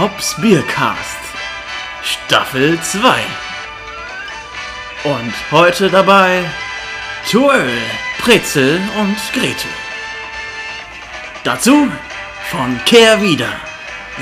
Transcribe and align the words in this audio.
Hops 0.00 0.34
Biercast 0.40 1.18
Staffel 2.02 2.80
2 2.80 3.20
Und 5.04 5.34
heute 5.50 5.90
dabei 5.90 6.42
Twirl, 7.28 7.68
Pretzel 8.18 8.80
und 8.98 9.18
Gretel. 9.34 9.70
Dazu 11.44 11.92
von 12.50 12.80
Kehr 12.86 13.20
wieder 13.20 13.52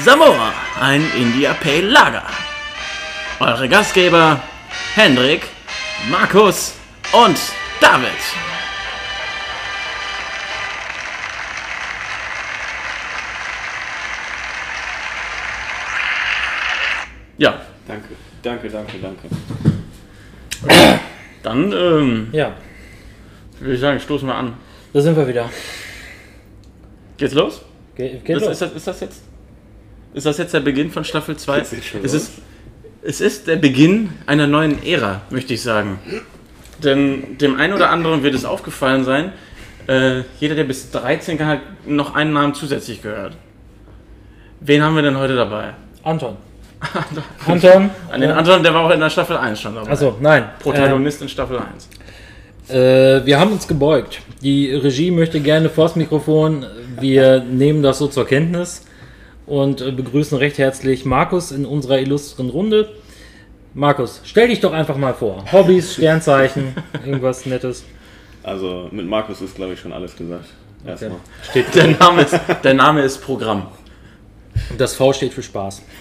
Samoa, 0.01 0.53
ein 0.81 1.09
India 1.17 1.55
Pale 1.55 1.83
Lager. 1.83 2.27
Eure 3.39 3.69
Gastgeber 3.69 4.41
Hendrik, 4.97 5.47
Markus 6.11 6.75
und 7.13 7.39
David. 7.81 8.58
Ja, 17.39 17.61
Danke, 17.87 18.09
danke, 18.43 18.69
danke, 18.69 18.93
danke. 19.01 19.29
dann 21.43 21.73
ähm, 21.73 22.29
Ja, 22.33 22.55
würde 23.61 23.75
ich 23.75 23.81
sagen, 23.81 23.99
stoßen 24.01 24.29
wir 24.29 24.35
an. 24.35 24.55
da 24.93 25.01
sind 25.01 25.17
wir 25.17 25.27
wieder. 25.27 25.49
Geht's 27.17 27.35
los? 27.35 27.63
Ge 27.97 28.19
geht 28.25 28.37
Das, 28.37 28.43
los. 28.43 28.53
ist, 28.53 28.63
das, 28.63 28.73
ist 28.75 28.87
das 28.87 29.01
jetzt? 29.01 29.23
Ist 30.15 30.27
das 30.27 30.39
jetzt 30.39 30.53
der 30.55 30.61
Beginn 30.61 30.91
von 30.91 31.05
Staffel 31.05 31.37
2? 31.37 31.59
Geht's 31.59 31.73
jetzt 31.73 31.87
schon 31.87 32.05
Es 32.05 32.13
los? 32.13 32.23
ist, 32.23 32.33
es 33.03 33.21
ist 33.21 33.47
der 33.47 33.57
Beginn 33.57 34.11
einer 34.27 34.47
neuen 34.47 34.85
Ära, 34.85 35.23
möchte 35.31 35.55
ich 35.55 35.63
sagen. 35.63 35.99
Denn 36.83 37.39
dem 37.39 37.57
einen 37.57 37.73
oder 37.73 37.91
anderen 37.91 38.23
wird 38.23 38.35
es 38.35 38.45
aufgefallen 38.45 39.05
sein, 39.05 39.33
äh, 39.87 40.23
jeder, 40.41 40.55
der 40.55 40.65
bis 40.65 40.91
13 40.91 41.39
kann, 41.39 41.47
hat 41.49 41.61
noch 41.87 42.15
einen 42.15 42.33
Namen 42.33 42.55
zusätzlich 42.55 43.01
gehört. 43.03 43.37
Wen 44.61 44.83
haben 44.83 44.95
wir 44.97 45.03
denn 45.03 45.17
heute 45.17 45.35
dabei? 45.37 45.73
Anton. 46.03 46.37
Anton. 47.47 47.91
An 48.11 48.21
den 48.21 48.31
Anton, 48.31 48.63
der 48.63 48.73
war 48.73 48.85
auch 48.87 48.91
in 48.91 49.01
der 49.01 49.11
Staffel 49.11 49.37
1 49.37 49.61
schon 49.61 49.75
dabei. 49.75 49.91
Also 49.91 50.17
nein. 50.21 50.51
Protagonist 50.61 51.23
in 51.23 51.29
Staffel 51.29 51.59
1. 51.59 51.89
Äh, 52.71 53.27
wir 53.27 53.41
haben 53.41 53.53
uns 53.53 53.67
gebeugt. 53.67 54.21
Die 54.43 54.73
Regie 54.73 55.11
möchte 55.11 55.41
gerne 55.41 55.71
vors 55.71 55.97
Mikrofon. 55.97 56.67
Wir 57.01 57.41
nehmen 57.41 57.83
das 57.83 57.99
so 57.99 58.07
zur 58.07 58.27
Kenntnis 58.27 58.87
und 59.47 59.97
begrüßen 59.97 60.37
recht 60.39 60.59
herzlich 60.59 61.05
Markus 61.05 61.51
in 61.51 61.65
unserer 61.65 61.99
illustren 61.99 62.51
Runde. 62.51 62.89
Markus, 63.75 64.21
stell 64.25 64.49
dich 64.49 64.61
doch 64.61 64.73
einfach 64.73 64.97
mal 64.97 65.15
vor. 65.15 65.45
Hobbys, 65.53 65.95
Sternzeichen, 65.95 66.75
irgendwas 67.05 67.47
Nettes. 67.47 67.85
Also 68.43 68.89
mit 68.91 69.07
Markus 69.07 69.41
ist, 69.41 69.57
glaube 69.57 69.75
ich, 69.75 69.81
schon 69.81 69.93
alles 69.93 70.17
gesagt. 70.17 70.47
Erstmal. 70.87 71.19
Steht, 71.51 71.75
Der 71.75 71.89
Name 71.89 72.23
ist, 72.23 72.39
der 72.63 72.75
Name 72.75 73.03
ist 73.03 73.19
Programm. 73.19 73.67
Das 74.77 74.95
V 74.95 75.13
steht 75.13 75.33
für 75.33 75.43
Spaß. 75.43 75.83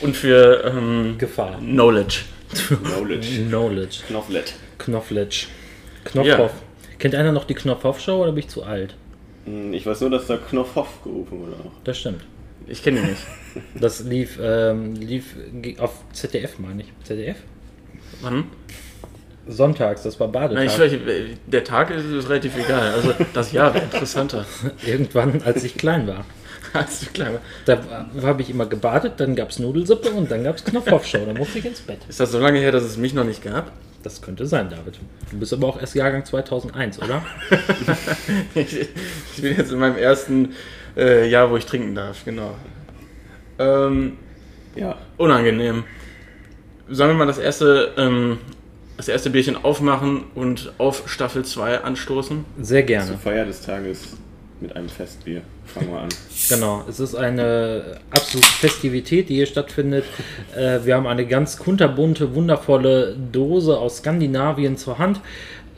Und 0.00 0.16
für 0.16 0.64
ähm, 0.64 1.16
Gefahr. 1.18 1.58
Knowledge. 1.58 2.20
Knowledge. 2.84 3.42
Knowledge. 3.48 3.98
Knoflet. 4.06 4.54
Knofletsch. 4.78 5.46
Knopfhoff. 6.04 6.52
Kennt 6.98 7.14
einer 7.14 7.32
noch 7.32 7.44
die 7.44 7.54
Knopfhoff-Show 7.54 8.22
oder 8.22 8.32
bin 8.32 8.44
ich 8.44 8.48
zu 8.48 8.62
alt? 8.62 8.94
Hm, 9.44 9.72
Ich 9.74 9.86
weiß 9.86 10.00
nur, 10.02 10.10
dass 10.10 10.26
da 10.26 10.36
Knopfhoff 10.36 11.02
gerufen 11.02 11.40
wurde 11.40 11.54
auch. 11.54 11.72
Das 11.84 11.98
stimmt. 11.98 12.22
Ich 12.66 12.82
kenne 12.82 13.00
ihn 13.00 13.06
nicht. 13.06 13.22
Das 13.80 14.00
lief, 14.00 14.38
ähm, 14.40 14.94
lief 14.94 15.34
auf 15.78 15.92
ZDF, 16.12 16.58
meine 16.58 16.82
ich. 16.82 16.88
ZDF? 17.04 17.36
Wann? 18.20 18.44
Sonntags, 19.48 20.02
das 20.02 20.20
war 20.20 20.28
Badetag. 20.28 20.64
Na, 20.64 20.64
ich, 20.64 20.78
weiß, 20.78 21.00
der 21.46 21.64
Tag 21.64 21.90
ist, 21.90 22.04
ist 22.04 22.28
relativ 22.28 22.56
egal. 22.56 22.92
Also 22.92 23.14
das 23.34 23.52
Jahr 23.52 23.74
wäre 23.74 23.84
interessanter. 23.84 24.44
Irgendwann, 24.86 25.42
als 25.44 25.64
ich 25.64 25.76
klein 25.76 26.06
war. 26.06 26.24
Als 26.74 27.00
du 27.00 27.06
klein 27.06 27.32
warst. 27.32 27.44
Da 27.64 28.26
habe 28.26 28.42
ich 28.42 28.50
immer 28.50 28.66
gebadet, 28.66 29.14
dann 29.16 29.34
gab 29.34 29.48
es 29.48 29.58
Nudelsuppe 29.58 30.10
und 30.10 30.30
dann 30.30 30.44
gab 30.44 30.56
es 30.56 30.64
Knopfhoff-Show. 30.64 31.24
Da 31.24 31.32
musste 31.32 31.60
ich 31.60 31.64
ins 31.64 31.80
Bett. 31.80 32.00
Ist 32.10 32.20
das 32.20 32.30
so 32.30 32.38
lange 32.38 32.58
her, 32.58 32.72
dass 32.72 32.82
es 32.82 32.98
mich 32.98 33.14
noch 33.14 33.24
nicht 33.24 33.42
gab? 33.42 33.72
Das 34.02 34.20
könnte 34.20 34.46
sein, 34.46 34.68
David. 34.68 34.98
Du 35.30 35.38
bist 35.38 35.52
aber 35.54 35.66
auch 35.66 35.80
erst 35.80 35.94
Jahrgang 35.94 36.26
2001, 36.26 37.00
oder? 37.00 37.24
Ich, 38.54 38.80
ich 38.80 39.42
bin 39.42 39.56
jetzt 39.56 39.72
in 39.72 39.78
meinem 39.78 39.96
ersten 39.96 40.54
äh, 40.96 41.26
Jahr, 41.28 41.50
wo 41.50 41.56
ich 41.56 41.64
trinken 41.64 41.94
darf, 41.94 42.24
genau. 42.24 42.54
Ähm, 43.58 44.18
Ja. 44.76 44.98
unangenehm. 45.16 45.84
Sollen 46.90 47.10
wir 47.10 47.16
mal 47.16 47.26
das 47.26 47.38
erste, 47.38 47.92
ähm, 47.96 48.38
das 48.98 49.08
erste 49.08 49.30
Bierchen 49.30 49.56
aufmachen 49.56 50.24
und 50.34 50.72
auf 50.76 51.08
Staffel 51.08 51.44
2 51.44 51.82
anstoßen? 51.82 52.44
Sehr 52.60 52.80
Zur 52.80 52.86
gerne. 52.86 53.16
Feier 53.16 53.46
des 53.46 53.62
Tages 53.62 54.16
mit 54.60 54.74
einem 54.74 54.88
Festbier. 54.88 55.42
Fangen 55.64 55.90
wir 55.90 56.00
an. 56.00 56.08
Genau, 56.50 56.82
es 56.88 56.98
ist 56.98 57.14
eine 57.14 58.00
absolute 58.10 58.48
Festivität, 58.48 59.28
die 59.28 59.34
hier 59.34 59.46
stattfindet. 59.46 60.04
Äh, 60.56 60.80
wir 60.84 60.94
haben 60.94 61.06
eine 61.06 61.26
ganz 61.26 61.58
kunterbunte, 61.58 62.34
wundervolle 62.34 63.16
Dose 63.32 63.78
aus 63.78 63.98
Skandinavien 63.98 64.78
zur 64.78 64.98
Hand. 64.98 65.20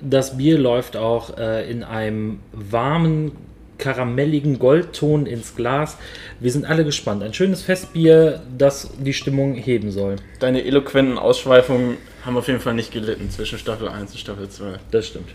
Das 0.01 0.39
Bier 0.39 0.59
läuft 0.59 0.97
auch 0.97 1.37
äh, 1.39 1.69
in 1.69 1.83
einem 1.83 2.39
warmen, 2.53 3.33
karamelligen 3.79 4.59
Goldton 4.59 5.27
ins 5.27 5.57
Glas. 5.57 5.99
Wir 6.39 6.53
sind 6.53 6.67
alle 6.67 6.85
gespannt. 6.85 7.23
Ein 7.23 7.35
schönes 7.35 7.63
Festbier, 7.63 8.41
das 8.57 8.91
die 8.99 9.15
Stimmung 9.15 9.55
heben 9.55 9.91
soll. 9.91 10.17
Deine 10.39 10.65
eloquenten 10.65 11.19
Ausschweifungen 11.19 11.97
haben 12.25 12.37
auf 12.37 12.49
jeden 12.49 12.61
Fall 12.61 12.75
nicht 12.75 12.93
gelitten 12.93 13.31
zwischen 13.31 13.59
Staffel 13.59 13.89
1 13.89 14.13
und 14.13 14.19
Staffel 14.19 14.49
2. 14.49 14.79
Das 14.91 15.07
stimmt. 15.07 15.31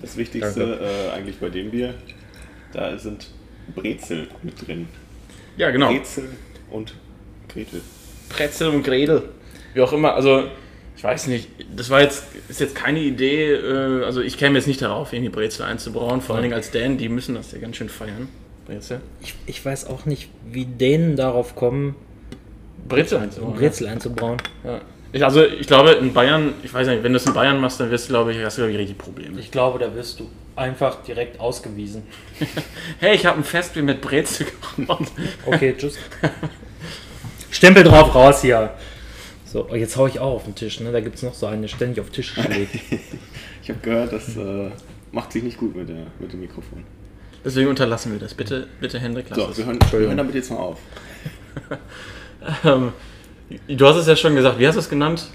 Das 0.00 0.16
Wichtigste 0.16 0.78
äh, 0.80 1.10
eigentlich 1.16 1.38
bei 1.38 1.48
dem 1.48 1.70
Bier, 1.70 1.94
da 2.72 2.96
sind 2.96 3.28
Brezel 3.74 4.28
mit 4.42 4.66
drin. 4.66 4.88
Ja, 5.56 5.70
genau. 5.70 5.92
Brezel 5.92 6.28
und 6.70 6.94
Gretel. 7.48 7.80
Pretzel 8.28 8.68
und 8.68 8.82
Gredel. 8.84 9.28
Wie 9.74 9.80
auch 9.80 9.92
immer, 9.92 10.14
also 10.14 10.44
ich 10.96 11.04
weiß 11.04 11.26
nicht, 11.26 11.48
das 11.74 11.90
war 11.90 12.02
jetzt, 12.02 12.24
ist 12.48 12.60
jetzt 12.60 12.74
keine 12.74 13.00
Idee, 13.00 13.52
äh, 13.52 14.04
also 14.04 14.20
ich 14.20 14.38
käme 14.38 14.58
jetzt 14.58 14.66
nicht 14.66 14.82
darauf, 14.82 15.12
irgendwie 15.12 15.30
Brezel 15.30 15.64
einzubrauen, 15.64 16.20
vor 16.20 16.36
allen 16.36 16.42
Dingen 16.42 16.54
als 16.54 16.70
Dan, 16.70 16.98
die 16.98 17.08
müssen 17.08 17.34
das 17.34 17.52
ja 17.52 17.58
ganz 17.58 17.76
schön 17.76 17.88
feiern. 17.88 18.28
Brezel? 18.66 19.00
Ich, 19.20 19.34
ich 19.46 19.64
weiß 19.64 19.86
auch 19.86 20.06
nicht, 20.06 20.28
wie 20.46 20.64
Dänen 20.64 21.16
darauf 21.16 21.56
kommen, 21.56 21.96
Brezel 22.88 23.18
einzubrauen. 23.18 23.54
Brezel 23.54 23.86
einzubrauen. 23.88 24.38
Ja. 24.64 24.80
Ich, 25.12 25.24
also 25.24 25.44
ich 25.44 25.66
glaube 25.66 25.90
in 25.92 26.12
Bayern, 26.12 26.54
ich 26.62 26.72
weiß 26.72 26.86
nicht, 26.86 27.02
wenn 27.02 27.12
du 27.12 27.16
es 27.16 27.26
in 27.26 27.32
Bayern 27.34 27.60
machst, 27.60 27.80
dann 27.80 27.90
wirst 27.90 28.06
du, 28.08 28.12
glaube 28.12 28.32
ich, 28.32 28.42
hast 28.44 28.58
du 28.58 28.62
glaube 28.62 28.72
ich 28.72 28.78
richtig 28.78 28.98
Probleme. 28.98 29.40
Ich 29.40 29.50
glaube, 29.50 29.78
da 29.78 29.92
wirst 29.94 30.20
du 30.20 30.30
einfach 30.56 31.02
direkt 31.02 31.40
ausgewiesen. 31.40 32.02
Hey, 33.00 33.14
ich 33.16 33.26
habe 33.26 33.38
ein 33.38 33.44
Festbier 33.44 33.82
mit 33.82 34.00
Brezel 34.00 34.46
gemacht. 34.76 35.10
Okay, 35.46 35.74
tschüss. 35.76 35.98
Stempel 37.50 37.82
drauf, 37.82 38.14
raus 38.14 38.42
hier. 38.42 38.70
So, 39.46 39.66
oh, 39.70 39.74
jetzt 39.74 39.96
hau 39.96 40.06
ich 40.06 40.20
auch 40.20 40.34
auf 40.34 40.44
den 40.44 40.54
Tisch. 40.54 40.78
Ne? 40.80 40.92
Da 40.92 41.00
gibt 41.00 41.16
es 41.16 41.22
noch 41.22 41.34
so 41.34 41.46
einen, 41.46 41.62
der 41.62 41.68
ständig 41.68 42.00
auf 42.00 42.10
Tisch 42.10 42.32
schlägt. 42.32 42.74
Ich 43.62 43.68
habe 43.68 43.80
gehört, 43.82 44.12
das 44.12 44.36
äh, 44.36 44.70
macht 45.12 45.32
sich 45.32 45.42
nicht 45.42 45.56
gut 45.58 45.76
mit, 45.76 45.88
der, 45.88 46.06
mit 46.18 46.32
dem 46.32 46.40
Mikrofon. 46.40 46.82
Deswegen 47.44 47.68
unterlassen 47.68 48.10
wir 48.10 48.18
das. 48.18 48.34
Bitte, 48.34 48.66
bitte 48.80 48.98
Hendrik, 48.98 49.26
lass 49.28 49.38
So, 49.38 49.48
es. 49.50 49.58
wir 49.58 49.66
hören, 49.66 49.78
wir 49.90 49.98
hören 50.00 50.16
damit 50.16 50.34
jetzt 50.34 50.50
mal 50.50 50.56
auf. 50.56 50.78
Ähm, 52.64 52.92
du 53.68 53.86
hast 53.86 53.96
es 53.96 54.06
ja 54.06 54.16
schon 54.16 54.34
gesagt, 54.34 54.58
wie 54.58 54.66
hast 54.66 54.74
du 54.76 54.80
es 54.80 54.88
genannt? 54.88 55.28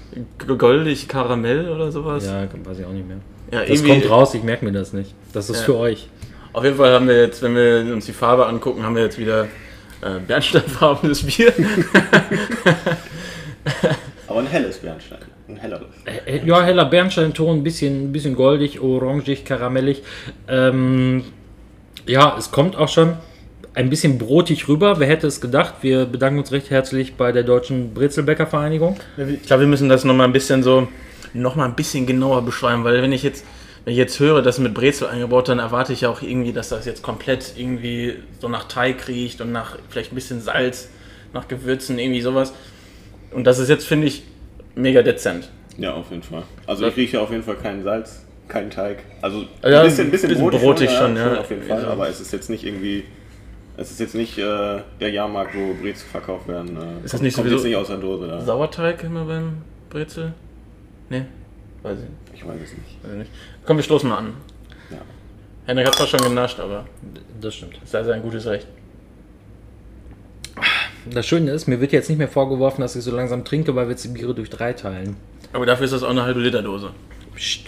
Goldig 0.58 1.08
Karamell 1.08 1.68
oder 1.70 1.90
sowas? 1.92 2.24
ja, 2.26 2.42
weiß 2.64 2.78
ich 2.78 2.84
auch 2.84 2.92
nicht 2.92 3.06
mehr. 3.06 3.18
Ja, 3.52 3.64
Das 3.64 3.84
kommt 3.84 4.10
raus, 4.10 4.34
ich 4.34 4.42
merke 4.42 4.64
mir 4.64 4.72
das 4.72 4.92
nicht. 4.92 5.14
Das 5.32 5.48
ist 5.50 5.58
Ja. 5.60 5.64
für 5.64 5.76
euch. 5.76 6.08
Auf 6.52 6.64
jeden 6.64 6.76
Fall 6.76 6.92
haben 6.94 7.06
wir 7.06 7.20
jetzt, 7.20 7.42
wenn 7.42 7.54
wir 7.54 7.92
uns 7.92 8.06
die 8.06 8.12
Farbe 8.12 8.46
angucken, 8.46 8.82
haben 8.82 8.96
wir 8.96 9.02
jetzt 9.02 9.18
wieder 9.18 9.44
äh, 10.02 10.18
bernsteinfarbenes 10.26 11.22
Bier. 11.24 11.52
Aber 14.28 14.40
ein 14.40 14.46
helles 14.46 14.78
Bernstein. 14.78 15.18
Ein 15.48 15.56
helleres. 15.56 15.86
Äh, 16.26 16.44
Ja, 16.44 16.62
heller 16.62 16.84
Bernsteinton, 16.86 17.58
ein 17.58 17.62
bisschen, 17.62 18.04
ein 18.08 18.12
bisschen 18.12 18.34
goldig, 18.34 18.80
orangig, 18.80 19.44
karamellig. 19.44 20.02
Ähm, 20.48 21.24
ja, 22.06 22.36
es 22.38 22.50
kommt 22.50 22.76
auch 22.76 22.88
schon 22.88 23.14
ein 23.76 23.90
bisschen 23.90 24.16
brotig 24.18 24.68
rüber. 24.68 24.98
Wer 24.98 25.06
hätte 25.06 25.26
es 25.26 25.40
gedacht? 25.40 25.74
Wir 25.82 26.06
bedanken 26.06 26.38
uns 26.40 26.50
recht 26.50 26.70
herzlich 26.70 27.14
bei 27.14 27.30
der 27.30 27.42
Deutschen 27.42 27.92
Brezelbäckervereinigung. 27.92 28.96
Ich 29.18 29.42
glaube, 29.42 29.60
wir 29.62 29.68
müssen 29.68 29.88
das 29.90 30.02
nochmal 30.02 30.26
ein 30.26 30.32
bisschen 30.32 30.62
so, 30.62 30.88
nochmal 31.34 31.68
ein 31.68 31.76
bisschen 31.76 32.06
genauer 32.06 32.42
beschreiben, 32.42 32.84
weil 32.84 33.02
wenn 33.02 33.12
ich 33.12 33.22
jetzt, 33.22 33.44
wenn 33.84 33.92
ich 33.92 33.98
jetzt 33.98 34.18
höre, 34.18 34.40
das 34.40 34.58
mit 34.58 34.72
Brezel 34.72 35.08
eingebaut, 35.08 35.50
dann 35.50 35.58
erwarte 35.58 35.92
ich 35.92 36.00
ja 36.00 36.08
auch 36.08 36.22
irgendwie, 36.22 36.54
dass 36.54 36.70
das 36.70 36.86
jetzt 36.86 37.02
komplett 37.02 37.52
irgendwie 37.58 38.14
so 38.40 38.48
nach 38.48 38.64
Teig 38.66 39.06
riecht 39.08 39.42
und 39.42 39.52
nach 39.52 39.76
vielleicht 39.90 40.10
ein 40.10 40.14
bisschen 40.14 40.40
Salz, 40.40 40.88
nach 41.34 41.46
Gewürzen, 41.46 41.98
irgendwie 41.98 42.22
sowas. 42.22 42.54
Und 43.30 43.44
das 43.44 43.58
ist 43.58 43.68
jetzt, 43.68 43.86
finde 43.86 44.06
ich, 44.06 44.22
mega 44.74 45.02
dezent. 45.02 45.50
Ja, 45.76 45.92
auf 45.92 46.10
jeden 46.10 46.22
Fall. 46.22 46.44
Also 46.66 46.86
ich 46.86 46.96
rieche 46.96 47.20
auf 47.20 47.30
jeden 47.30 47.42
Fall 47.42 47.56
keinen 47.56 47.82
Salz, 47.82 48.24
keinen 48.48 48.70
Teig. 48.70 49.00
Also 49.20 49.44
Ja, 49.62 49.80
ein 49.82 49.84
bisschen, 49.86 50.10
bisschen, 50.10 50.30
bisschen 50.30 50.42
brotig, 50.44 50.60
brotig 50.62 50.90
schon, 50.90 51.14
ja. 51.14 51.40
Auf 51.40 51.50
jeden 51.50 51.62
Fall, 51.64 51.82
Ja. 51.82 51.88
aber 51.88 52.08
es 52.08 52.20
ist 52.22 52.32
jetzt 52.32 52.48
nicht 52.48 52.64
irgendwie. 52.64 53.04
Es 53.78 53.90
ist 53.90 54.00
jetzt 54.00 54.14
nicht 54.14 54.38
äh, 54.38 54.80
der 55.00 55.10
Jahrmarkt, 55.10 55.54
wo 55.54 55.74
Brezel 55.74 56.06
verkauft 56.08 56.48
werden. 56.48 56.76
Äh, 56.76 57.04
Ist 57.04 57.12
das 57.14 57.20
nicht 57.20 57.34
kommt 57.34 57.48
sowieso- 57.48 57.56
jetzt 57.56 57.64
nicht 57.66 57.76
aus 57.76 57.88
der 57.88 57.98
Dose 57.98 58.26
da. 58.26 58.40
Sauerteig 58.40 59.02
immer 59.04 59.24
beim 59.24 59.58
Brezel? 59.90 60.32
Nee, 61.10 61.24
weiß 61.82 61.98
ich 61.98 62.04
nicht. 62.04 62.12
Ich 62.34 62.46
weiß 62.46 62.56
es 62.62 62.70
nicht. 62.72 63.02
Weiß 63.04 63.12
ich 63.12 63.18
nicht. 63.18 63.30
Komm, 63.66 63.76
wir 63.76 63.84
stoßen 63.84 64.08
mal 64.08 64.18
an. 64.18 64.32
Ja. 64.90 64.98
Henrik 65.66 65.86
hat 65.88 65.94
zwar 65.94 66.06
schon 66.06 66.20
genascht, 66.20 66.58
aber 66.58 66.86
Das 67.40 67.54
stimmt. 67.54 67.78
es 67.84 67.90
sei 67.90 68.02
sein 68.02 68.22
gutes 68.22 68.46
Recht. 68.46 68.66
Das 71.10 71.26
Schöne 71.26 71.50
ist, 71.52 71.68
mir 71.68 71.80
wird 71.80 71.92
jetzt 71.92 72.08
nicht 72.08 72.18
mehr 72.18 72.28
vorgeworfen, 72.28 72.80
dass 72.80 72.96
ich 72.96 73.04
so 73.04 73.14
langsam 73.14 73.44
trinke, 73.44 73.74
weil 73.76 73.86
wir 73.86 73.90
jetzt 73.92 74.04
die 74.04 74.08
Biere 74.08 74.34
durch 74.34 74.50
drei 74.50 74.72
teilen. 74.72 75.16
Aber 75.52 75.66
dafür 75.66 75.84
ist 75.84 75.92
das 75.92 76.02
auch 76.02 76.10
eine 76.10 76.22
halbe 76.24 76.40
Liter 76.40 76.62
Dose. 76.62 76.90
Psst. 77.34 77.66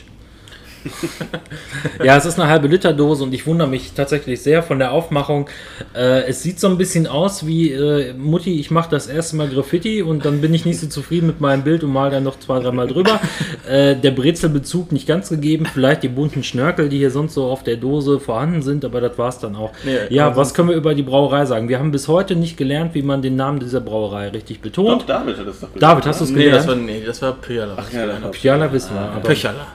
ja, 2.04 2.16
es 2.16 2.24
ist 2.26 2.38
eine 2.38 2.48
halbe 2.48 2.68
Liter 2.68 2.92
Dose 2.92 3.24
und 3.24 3.32
ich 3.34 3.46
wundere 3.46 3.68
mich 3.68 3.92
tatsächlich 3.92 4.42
sehr 4.42 4.62
von 4.62 4.78
der 4.78 4.92
Aufmachung. 4.92 5.48
Äh, 5.94 6.22
es 6.28 6.42
sieht 6.42 6.60
so 6.60 6.68
ein 6.68 6.78
bisschen 6.78 7.06
aus 7.06 7.46
wie 7.46 7.72
äh, 7.72 8.12
Mutti, 8.14 8.58
ich 8.60 8.70
mache 8.70 8.90
das 8.90 9.06
erste 9.06 9.36
Mal 9.36 9.48
Graffiti 9.48 10.02
und 10.02 10.24
dann 10.24 10.40
bin 10.40 10.54
ich 10.54 10.64
nicht 10.64 10.80
so 10.80 10.86
zufrieden 10.86 11.26
mit 11.26 11.40
meinem 11.40 11.62
Bild 11.62 11.84
und 11.84 11.92
mal 11.92 12.10
dann 12.10 12.24
noch 12.24 12.38
zwei, 12.38 12.60
dreimal 12.60 12.86
drüber. 12.86 13.20
Äh, 13.68 13.96
der 13.96 14.12
Brezelbezug 14.12 14.92
nicht 14.92 15.06
ganz 15.06 15.28
gegeben, 15.28 15.66
vielleicht 15.66 16.02
die 16.02 16.08
bunten 16.08 16.42
Schnörkel, 16.42 16.88
die 16.88 16.98
hier 16.98 17.10
sonst 17.10 17.34
so 17.34 17.44
auf 17.50 17.62
der 17.64 17.76
Dose 17.76 18.18
vorhanden 18.18 18.62
sind, 18.62 18.82
aber 18.84 19.00
das 19.02 19.18
war 19.18 19.28
es 19.28 19.38
dann 19.40 19.56
auch. 19.56 19.72
Nee, 19.84 19.96
ja, 20.08 20.34
was 20.36 20.54
können 20.54 20.70
wir 20.70 20.76
über 20.76 20.94
die 20.94 21.02
Brauerei 21.02 21.44
sagen? 21.44 21.68
Wir 21.68 21.78
haben 21.78 21.90
bis 21.90 22.08
heute 22.08 22.34
nicht 22.34 22.56
gelernt, 22.56 22.94
wie 22.94 23.02
man 23.02 23.20
den 23.20 23.36
Namen 23.36 23.60
dieser 23.60 23.80
Brauerei 23.80 24.28
richtig 24.28 24.60
betont. 24.62 25.02
Doch, 25.02 25.06
David 25.06 25.36
hat 25.38 25.46
das 25.46 25.60
doch 25.60 25.66
gesagt. 25.72 25.82
David, 25.82 26.06
hast 26.06 26.20
du 26.20 26.24
es 26.24 26.30
Nee, 26.30 26.36
gelernt? 26.44 26.58
das 26.60 26.66
war, 26.68 26.76
nee, 26.76 27.02
das 27.04 27.20
war 27.22 27.32
Pöjala. 27.34 27.74
Ach 27.76 27.92
ja, 27.92 28.06
Piala 28.30 28.72
wissen 28.72 28.94
wir. 28.94 29.00
aber- 29.00 29.20
Pöchala. 29.20 29.66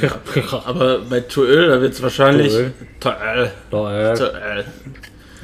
Er. 0.00 0.20
Aber 0.66 1.00
bei 1.00 1.20
Tuöl, 1.20 1.68
da 1.68 1.80
wird 1.80 1.92
es 1.92 2.02
wahrscheinlich. 2.02 2.54
Äh, 2.54 2.70
Tuöl. 3.00 3.50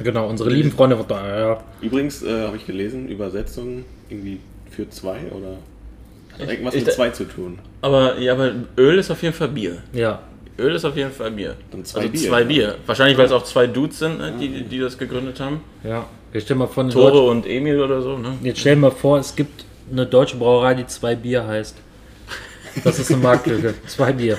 Genau, 0.03 0.27
unsere 0.27 0.49
lieben 0.49 0.71
Freunde 0.71 0.97
von 0.97 1.07
da, 1.07 1.53
äh, 1.53 1.57
Übrigens 1.81 2.21
äh, 2.23 2.47
habe 2.47 2.57
ich 2.57 2.65
gelesen, 2.65 3.07
Übersetzung 3.07 3.85
irgendwie 4.09 4.39
für 4.69 4.89
zwei 4.89 5.19
oder 5.31 5.57
hat 6.37 6.49
irgendwas 6.49 6.75
ich- 6.75 6.85
mit 6.85 6.93
zwei 6.93 7.09
zu 7.09 7.23
tun. 7.25 7.59
Aber, 7.81 8.17
ja, 8.17 8.33
aber 8.33 8.51
Öl 8.77 8.97
ist 8.97 9.11
auf 9.11 9.21
jeden 9.23 9.35
Fall 9.35 9.49
Bier. 9.49 9.77
ja. 9.93 10.19
Öl 10.57 10.73
ist 10.73 10.85
auf 10.85 10.95
jeden 10.95 11.11
Fall 11.11 11.31
Bier. 11.31 11.55
Dann 11.69 11.83
zwei 11.83 11.99
also 11.99 12.11
Bier, 12.13 12.29
zwei 12.29 12.39
ja. 12.39 12.45
Bier. 12.45 12.75
Wahrscheinlich, 12.85 13.17
weil 13.17 13.25
es 13.25 13.33
auch 13.33 13.43
zwei 13.43 13.67
Dudes 13.67 13.99
sind, 13.99 14.19
ne, 14.19 14.33
die, 14.39 14.63
die 14.63 14.79
das 14.79 14.97
gegründet 14.97 15.37
haben. 15.41 15.59
Ja, 15.83 16.05
ich 16.31 16.43
stell 16.43 16.55
mal 16.55 16.67
vor, 16.67 16.87
Tore 16.89 17.11
Deutsche, 17.11 17.29
und 17.29 17.45
Emil 17.45 17.81
oder 17.81 18.01
so, 18.01 18.17
ne? 18.17 18.37
jetzt 18.41 18.61
stell 18.61 18.77
mal 18.77 18.91
vor, 18.91 19.19
es 19.19 19.35
gibt 19.35 19.65
eine 19.91 20.05
deutsche 20.05 20.37
Brauerei, 20.37 20.75
die 20.75 20.87
zwei 20.87 21.15
Bier 21.15 21.45
heißt. 21.45 21.75
Das 22.83 22.99
ist 22.99 23.11
eine 23.11 23.21
Marktlücke. 23.21 23.73
zwei 23.87 24.13
Bier. 24.13 24.37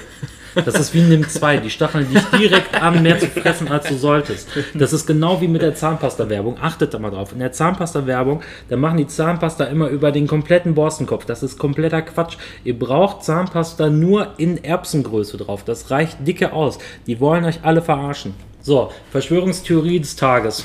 Das 0.64 0.74
ist 0.74 0.94
wie 0.94 1.02
nimm 1.02 1.28
zwei. 1.28 1.58
Die 1.58 1.68
stacheln 1.68 2.08
dich 2.10 2.22
direkt 2.38 2.80
an, 2.80 3.02
mehr 3.02 3.18
zu 3.18 3.26
fressen, 3.26 3.68
als 3.68 3.88
du 3.88 3.96
solltest. 3.96 4.48
Das 4.72 4.94
ist 4.94 5.06
genau 5.06 5.40
wie 5.40 5.48
mit 5.48 5.60
der 5.60 5.74
Zahnpasta-Werbung. 5.74 6.56
Achtet 6.60 6.94
da 6.94 6.98
mal 6.98 7.10
drauf. 7.10 7.32
In 7.32 7.40
der 7.40 7.52
Zahnpasta-Werbung, 7.52 8.42
da 8.70 8.76
machen 8.76 8.96
die 8.96 9.06
Zahnpasta 9.06 9.64
immer 9.64 9.88
über 9.88 10.12
den 10.12 10.26
kompletten 10.26 10.74
Borstenkopf. 10.74 11.26
Das 11.26 11.42
ist 11.42 11.58
kompletter 11.58 12.00
Quatsch. 12.00 12.38
Ihr 12.64 12.78
braucht 12.78 13.22
Zahnpasta 13.22 13.90
nur 13.90 14.32
in 14.38 14.62
Erbsengröße 14.64 15.36
drauf. 15.36 15.64
Das 15.64 15.90
reicht 15.90 16.26
dicke 16.26 16.52
aus. 16.52 16.78
Die 17.06 17.20
wollen 17.20 17.44
euch 17.44 17.60
alle 17.62 17.82
verarschen. 17.82 18.34
So, 18.62 18.90
Verschwörungstheorie 19.12 20.00
des 20.00 20.16
Tages. 20.16 20.64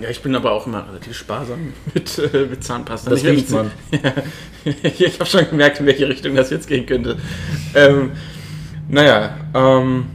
Ja, 0.00 0.08
ich 0.08 0.22
bin 0.22 0.34
aber 0.34 0.52
auch 0.52 0.66
immer 0.66 0.88
relativ 0.88 1.16
sparsam 1.16 1.72
mit, 1.94 2.18
äh, 2.18 2.46
mit 2.46 2.64
Zahnpasta. 2.64 3.10
Das 3.10 3.24
riecht 3.24 3.50
man. 3.50 3.70
ich 4.82 5.20
habe 5.20 5.26
schon 5.26 5.48
gemerkt, 5.48 5.80
in 5.80 5.86
welche 5.86 6.08
Richtung 6.08 6.34
das 6.34 6.50
jetzt 6.50 6.66
gehen 6.68 6.86
könnte. 6.86 7.18
Ähm, 7.74 8.12
naja, 8.88 9.36
ähm, 9.54 10.06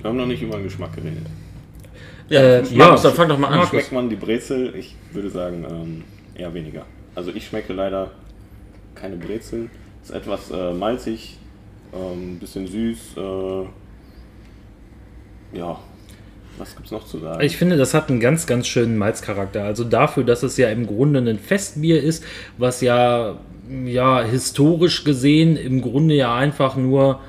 Wir 0.00 0.10
haben 0.10 0.16
noch 0.16 0.26
nicht 0.26 0.42
über 0.42 0.56
den 0.56 0.64
Geschmack 0.64 0.94
geredet. 0.94 1.26
ja, 2.28 2.40
Äh, 2.40 2.62
ja, 2.68 2.96
dann 2.96 3.14
fang 3.14 3.28
doch 3.28 3.38
mal 3.38 3.48
an. 3.48 3.66
Schmeckt 3.66 3.92
man 3.92 4.08
die 4.08 4.16
Brezel? 4.16 4.74
Ich 4.76 4.94
würde 5.12 5.28
sagen, 5.30 5.66
ähm, 5.68 6.04
eher 6.34 6.54
weniger. 6.54 6.86
Also 7.14 7.30
ich 7.34 7.46
schmecke 7.46 7.72
leider 7.72 8.10
keine 8.94 9.16
Brezeln. 9.16 9.70
Ist 10.02 10.12
etwas 10.12 10.50
äh, 10.50 10.72
malzig, 10.72 11.36
ein 11.92 12.12
ähm, 12.12 12.38
bisschen 12.38 12.66
süß. 12.66 13.16
Äh, 13.16 13.64
ja, 15.58 15.78
was 16.62 16.76
gibt's 16.76 16.90
noch 16.90 17.06
zu 17.06 17.18
sagen? 17.18 17.42
Ich 17.42 17.56
finde, 17.56 17.76
das 17.76 17.92
hat 17.94 18.08
einen 18.08 18.20
ganz, 18.20 18.46
ganz 18.46 18.66
schönen 18.68 18.96
Malzcharakter. 18.96 19.64
Also 19.64 19.84
dafür, 19.84 20.24
dass 20.24 20.42
es 20.42 20.56
ja 20.56 20.68
im 20.70 20.86
Grunde 20.86 21.20
ein 21.20 21.38
Festbier 21.38 22.02
ist, 22.02 22.24
was 22.58 22.80
ja, 22.80 23.36
ja 23.84 24.22
historisch 24.22 25.04
gesehen 25.04 25.56
im 25.56 25.82
Grunde 25.82 26.14
ja 26.14 26.34
einfach 26.34 26.76
nur 26.76 27.20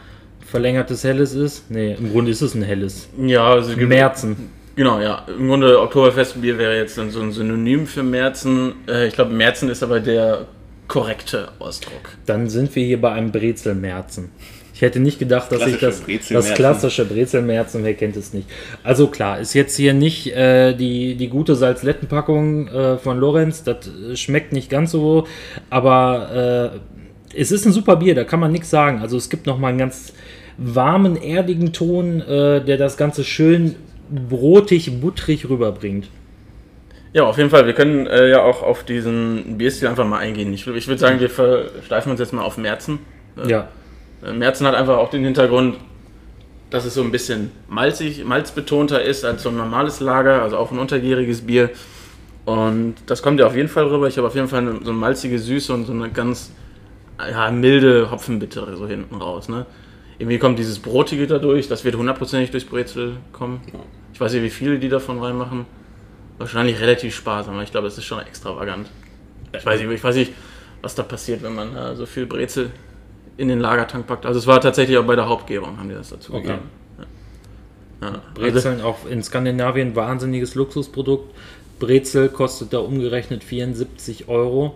verlängertes 0.45 1.03
Helles 1.03 1.33
ist. 1.33 1.69
Nee, 1.71 1.95
im 1.95 2.12
Grunde 2.12 2.31
ist 2.31 2.41
es 2.41 2.53
ein 2.53 2.62
Helles. 2.63 3.09
Ja, 3.18 3.53
also 3.53 3.71
es 3.71 3.77
gibt- 3.77 3.89
Märzen. 3.89 4.35
Genau, 4.75 5.00
ja. 5.00 5.24
Im 5.27 5.47
Grunde 5.47 5.80
Oktoberfestbier 5.80 6.57
wäre 6.57 6.77
jetzt 6.77 6.97
dann 6.97 7.12
so 7.12 7.21
ein 7.21 7.31
Synonym 7.31 7.85
für 7.85 8.01
Märzen. 8.01 8.74
Äh, 8.88 9.07
ich 9.07 9.13
glaube, 9.13 9.31
Märzen 9.31 9.69
ist 9.69 9.83
aber 9.83 10.00
der 10.00 10.47
korrekte 10.88 11.50
Ausdruck. 11.59 12.09
Dann 12.25 12.50
sind 12.50 12.75
wir 12.75 12.83
hier 12.83 13.00
bei 13.00 13.12
einem 13.12 13.31
Brezelmärzen. 13.31 14.31
Ich 14.83 14.85
hätte 14.85 15.00
nicht 15.00 15.18
gedacht, 15.18 15.50
dass 15.50 15.65
ich 15.65 15.77
das, 15.77 16.03
das 16.30 16.53
klassische 16.56 17.06
Brezelmärzen, 17.06 17.85
wer 17.85 17.94
kennt 17.94 18.18
es 18.18 18.33
nicht. 18.33 18.50
Also 18.83 19.07
klar, 19.07 19.39
ist 19.39 19.53
jetzt 19.53 19.77
hier 19.77 19.94
nicht 19.94 20.35
äh, 20.35 20.74
die, 20.74 21.15
die 21.15 21.30
gute 21.30 21.56
Salzlettenpackung 21.56 22.68
äh, 22.68 22.97
von 22.97 23.18
Lorenz, 23.18 23.63
das 23.63 23.88
äh, 23.88 24.18
schmeckt 24.18 24.51
nicht 24.51 24.69
ganz 24.69 24.91
so, 24.91 25.25
aber 25.69 26.74
äh, 27.33 27.39
es 27.39 27.53
ist 27.53 27.65
ein 27.65 27.71
super 27.71 27.95
Bier, 27.95 28.13
da 28.13 28.25
kann 28.25 28.41
man 28.41 28.51
nichts 28.51 28.69
sagen. 28.69 29.00
Also 29.00 29.15
es 29.15 29.30
gibt 29.30 29.45
nochmal 29.45 29.69
einen 29.69 29.80
ganz 29.80 30.12
warmen, 30.57 31.15
erdigen 31.15 31.71
Ton, 31.71 32.19
äh, 32.19 32.59
der 32.62 32.75
das 32.75 32.97
Ganze 32.97 33.24
schön 33.24 33.75
brotig, 34.09 35.00
buttrig 35.00 35.47
rüberbringt. 35.50 36.09
Ja, 37.13 37.24
auf 37.24 37.38
jeden 37.38 37.51
Fall. 37.51 37.68
Wir 37.68 37.74
können 37.74 38.06
äh, 38.07 38.31
ja 38.31 38.44
auch 38.44 38.62
auf 38.62 38.83
diesen 38.83 39.57
Bierstil 39.57 39.88
einfach 39.88 40.06
mal 40.06 40.19
eingehen. 40.19 40.53
Ich, 40.53 40.68
ich 40.68 40.88
würde 40.89 41.00
sagen, 41.00 41.21
wir 41.21 41.30
versteifen 41.30 42.12
uns 42.12 42.19
jetzt 42.19 42.33
mal 42.33 42.41
auf 42.41 42.57
Märzen. 42.57 43.00
Äh, 43.38 43.50
Ja, 43.50 43.69
Äh, 44.24 44.34
Märzen 44.34 44.68
hat 44.68 44.75
einfach 44.75 44.98
auch 44.98 45.10
den 45.10 45.24
Hintergrund, 45.24 45.78
dass 46.70 46.86
es 46.86 46.96
so 46.96 47.04
ein 47.04 47.12
bisschen 47.12 47.52
malzig, 47.70 48.24
malzbetonter 48.25 49.02
ist 49.04 49.25
als 49.25 49.44
so 49.44 49.50
ein 49.50 49.58
normales 49.58 50.00
Lager, 50.00 50.42
also 50.42 50.58
auch 50.58 50.72
ein 50.72 50.80
untergäriges 50.80 51.42
Bier. 51.42 51.70
Und 52.46 52.96
das 53.06 53.22
kommt 53.22 53.40
ja 53.40 53.48
auf 53.48 53.56
jeden 53.56 53.70
Fall 53.70 53.86
rüber. 53.86 54.08
Ich 54.08 54.18
habe 54.18 54.28
auf 54.28 54.36
jeden 54.36 54.48
Fall 54.48 54.66
so 54.84 54.90
eine 54.90 55.00
malzige 55.00 55.40
Süße 55.40 55.74
und 55.74 55.86
so 55.86 55.94
eine 55.94 56.10
ganz 56.10 56.52
ja, 57.20 57.52
milde 57.52 58.10
Hopfenbittere 58.12 58.75
so 58.75 58.88
hinten 58.88 59.16
raus. 59.16 59.50
Ne? 59.50 59.66
Irgendwie 60.18 60.40
kommt 60.40 60.60
dieses 60.60 60.80
Brotige 60.80 61.28
dadurch, 61.28 61.68
das 61.68 61.86
wird 61.86 61.96
hundertprozentig 61.96 62.52
durchs 62.52 62.66
Brezel 62.66 63.18
kommen. 63.31 63.62
Ich 64.14 64.19
weiß 64.19 64.34
nicht, 64.34 64.44
wie 64.44 64.50
viele 64.50 64.80
die 64.80 64.90
davon 64.90 65.22
reinmachen. 65.22 65.66
Wahrscheinlich 66.38 66.80
relativ 66.81 67.16
sparsam, 67.16 67.54
aber 67.54 67.64
ich 67.64 67.72
glaube, 67.72 67.88
es 67.88 67.98
ist 67.98 68.06
schon 68.06 68.19
extravagant. 68.19 68.90
Ich 69.56 69.66
weiß, 69.66 69.80
nicht, 69.80 69.90
ich 69.90 70.04
weiß 70.04 70.16
nicht, 70.16 70.34
was 70.81 70.96
da 70.96 71.04
passiert, 71.04 71.44
wenn 71.44 71.54
man 71.54 71.76
äh, 71.76 71.96
so 71.96 72.06
viel 72.06 72.26
Brezel 72.26 72.72
in 73.38 73.47
den 73.47 73.59
Lagertank 73.59 74.07
packt. 74.07 74.25
Also 74.25 74.39
es 74.39 74.47
war 74.47 74.62
tatsächlich 74.62 74.97
auch 74.97 75.06
bei 75.06 75.15
der 75.15 75.27
Hauptgebung, 75.27 75.77
haben 75.77 75.89
die 75.89 75.95
das 75.95 76.09
dazu 76.09 76.33
Okay. 76.33 76.44
gegeben. 76.44 76.69
Ja. 78.02 78.07
Ja. 78.09 78.21
Brezeln 78.35 78.81
auch 78.81 79.06
in 79.09 79.23
Skandinavien 79.23 79.95
wahnsinniges 79.95 80.56
Luxusprodukt. 80.56 81.33
Brezel 81.80 82.30
kostet 82.30 82.73
da 82.73 82.80
umgerechnet 82.80 83.44
74 83.44 84.28
Euro. 84.28 84.75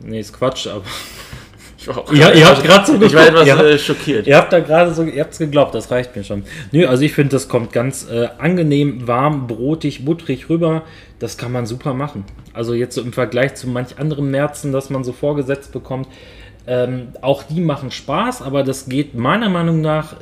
Nee, 0.00 0.20
ist 0.20 0.32
Quatsch, 0.32 0.66
aber. 0.66 0.84
ich 1.78 1.88
war 1.88 1.98
auch 1.98 2.12
Ja, 2.12 2.30
ihr 2.32 2.48
habt 2.48 2.64
grad 2.64 2.86
so 2.86 3.00
Ich 3.00 3.14
war 3.14 3.26
etwas 3.26 3.46
ja. 3.46 3.62
äh, 3.62 3.78
schockiert. 3.78 4.26
Ihr 4.26 4.36
habt 4.36 4.52
da 4.52 4.60
gerade 4.60 4.94
so, 4.94 5.02
ihr 5.02 5.22
habt 5.22 5.32
es 5.32 5.38
geglaubt, 5.38 5.74
das 5.74 5.90
reicht 5.90 6.16
mir 6.16 6.24
schon. 6.24 6.44
Nö, 6.72 6.86
also 6.86 7.02
ich 7.02 7.12
finde, 7.12 7.32
das 7.32 7.48
kommt 7.48 7.72
ganz 7.72 8.08
äh, 8.10 8.28
angenehm, 8.38 9.06
warm, 9.06 9.46
brotig, 9.46 10.04
butterig 10.04 10.48
rüber. 10.48 10.82
Das 11.18 11.36
kann 11.36 11.52
man 11.52 11.66
super 11.66 11.94
machen. 11.94 12.24
Also 12.52 12.74
jetzt 12.74 12.94
so 12.94 13.02
im 13.02 13.12
Vergleich 13.12 13.54
zu 13.54 13.68
manch 13.68 13.98
anderen 13.98 14.30
Märzen, 14.30 14.72
das 14.72 14.90
man 14.90 15.04
so 15.04 15.12
vorgesetzt 15.12 15.72
bekommt. 15.72 16.08
Ähm, 16.66 17.08
auch 17.20 17.42
die 17.42 17.60
machen 17.60 17.90
Spaß, 17.90 18.42
aber 18.42 18.62
das 18.62 18.88
geht 18.88 19.14
meiner 19.14 19.48
Meinung 19.48 19.80
nach 19.80 20.16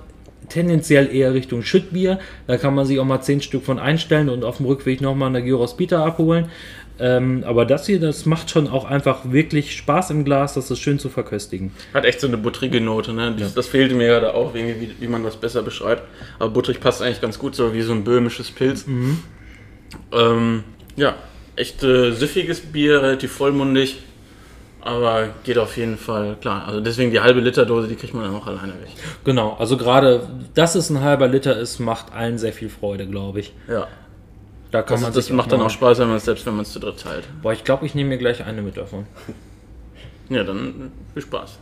tendenziell 0.48 1.14
eher 1.14 1.34
Richtung 1.34 1.62
Schüttbier. 1.62 2.18
Da 2.46 2.56
kann 2.56 2.74
man 2.74 2.84
sich 2.84 2.98
auch 2.98 3.04
mal 3.04 3.20
zehn 3.20 3.40
Stück 3.40 3.64
von 3.64 3.78
einstellen 3.78 4.28
und 4.28 4.44
auf 4.44 4.58
dem 4.58 4.66
Rückweg 4.66 5.00
nochmal 5.00 5.28
eine 5.28 5.42
Gyros 5.42 5.76
Pita 5.76 6.04
abholen. 6.04 6.50
Ähm, 6.98 7.42
aber 7.46 7.64
das 7.64 7.86
hier, 7.86 7.98
das 7.98 8.26
macht 8.26 8.50
schon 8.50 8.68
auch 8.68 8.84
einfach 8.84 9.20
wirklich 9.32 9.76
Spaß 9.76 10.10
im 10.10 10.24
Glas. 10.24 10.54
Das 10.54 10.70
ist 10.70 10.78
schön 10.78 10.98
zu 10.98 11.08
verköstigen. 11.08 11.72
Hat 11.94 12.04
echt 12.04 12.20
so 12.20 12.26
eine 12.26 12.36
buttrige 12.36 12.80
Note, 12.80 13.12
ne? 13.12 13.34
Das, 13.36 13.54
das 13.54 13.66
fehlte 13.66 13.94
mir 13.94 14.08
gerade 14.08 14.34
auch, 14.34 14.54
wie, 14.54 14.90
wie 15.00 15.08
man 15.08 15.24
das 15.24 15.36
besser 15.36 15.62
beschreibt. 15.62 16.02
Aber 16.38 16.50
butterig 16.50 16.80
passt 16.80 17.02
eigentlich 17.02 17.20
ganz 17.20 17.38
gut, 17.38 17.54
so 17.54 17.72
wie 17.72 17.82
so 17.82 17.92
ein 17.92 18.04
böhmisches 18.04 18.50
Pilz. 18.50 18.84
Ähm, 20.12 20.64
ja, 20.96 21.14
echt 21.56 21.82
äh, 21.82 22.12
süffiges 22.12 22.60
Bier, 22.60 23.02
relativ 23.02 23.32
vollmundig. 23.32 23.98
Aber 24.84 25.28
geht 25.44 25.58
auf 25.58 25.76
jeden 25.76 25.96
Fall 25.96 26.36
klar. 26.40 26.66
Also 26.66 26.80
deswegen 26.80 27.12
die 27.12 27.20
halbe 27.20 27.38
Liter 27.40 27.64
Dose, 27.64 27.86
die 27.86 27.94
kriegt 27.94 28.14
man 28.14 28.24
dann 28.24 28.34
auch 28.34 28.46
alleine 28.48 28.72
weg. 28.72 28.88
Genau, 29.24 29.54
also 29.58 29.76
gerade, 29.76 30.28
dass 30.54 30.74
es 30.74 30.90
ein 30.90 31.00
halber 31.00 31.28
Liter 31.28 31.56
ist, 31.56 31.78
macht 31.78 32.12
allen 32.12 32.36
sehr 32.36 32.52
viel 32.52 32.68
Freude, 32.68 33.06
glaube 33.06 33.40
ich. 33.40 33.52
Ja. 33.68 33.86
Da 34.72 34.82
kann 34.82 34.94
Das, 34.96 35.02
man 35.02 35.12
das 35.12 35.26
sich 35.26 35.34
macht 35.34 35.52
dann 35.52 35.60
auch 35.60 35.70
Spaß, 35.70 35.98
wenn 36.00 36.08
man 36.08 36.16
es 36.16 36.24
selbst 36.24 36.44
wenn 36.46 36.54
man 36.54 36.62
es 36.62 36.72
zu 36.72 36.80
dritt 36.80 36.98
teilt. 37.00 37.24
Boah, 37.42 37.52
ich 37.52 37.62
glaube, 37.62 37.86
ich 37.86 37.94
nehme 37.94 38.08
mir 38.08 38.18
gleich 38.18 38.44
eine 38.44 38.60
mit 38.62 38.76
davon. 38.76 39.06
Ja, 40.28 40.42
dann 40.44 40.90
viel 41.12 41.22
Spaß. 41.22 41.58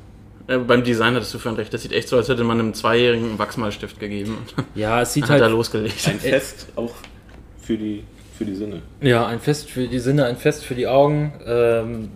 Äh, 0.47 0.59
beim 0.59 0.83
Design 0.83 1.15
hattest 1.15 1.35
du 1.35 1.39
vorhin 1.39 1.59
recht. 1.59 1.75
Das 1.75 1.83
sieht 1.83 1.93
echt 1.93 2.09
so, 2.09 2.17
als 2.17 2.29
hätte 2.29 2.45
man 2.45 2.59
einem 2.59 2.73
Zweijährigen 2.73 3.31
einen 3.31 3.39
Wachsmalstift 3.39 4.01
gegeben. 4.01 4.39
Ja, 4.75 5.03
es 5.03 5.13
sieht 5.13 5.25
er 5.29 5.41
halt. 5.41 5.51
losgelegt. 5.51 6.09
Ein 6.09 6.21
Fest 6.21 6.69
auch 6.77 6.95
für 7.61 7.77
die, 7.77 8.05
für 8.39 8.45
die 8.47 8.55
Sinne. 8.55 8.81
Ja, 9.03 9.27
ein 9.27 9.41
Fest 9.41 9.69
für 9.71 9.87
die 9.89 9.99
Sinne, 9.99 10.25
ein 10.25 10.37
Fest 10.37 10.65
für 10.65 10.75
die 10.75 10.87
Augen. 10.87 11.33
Ähm, 11.45 12.09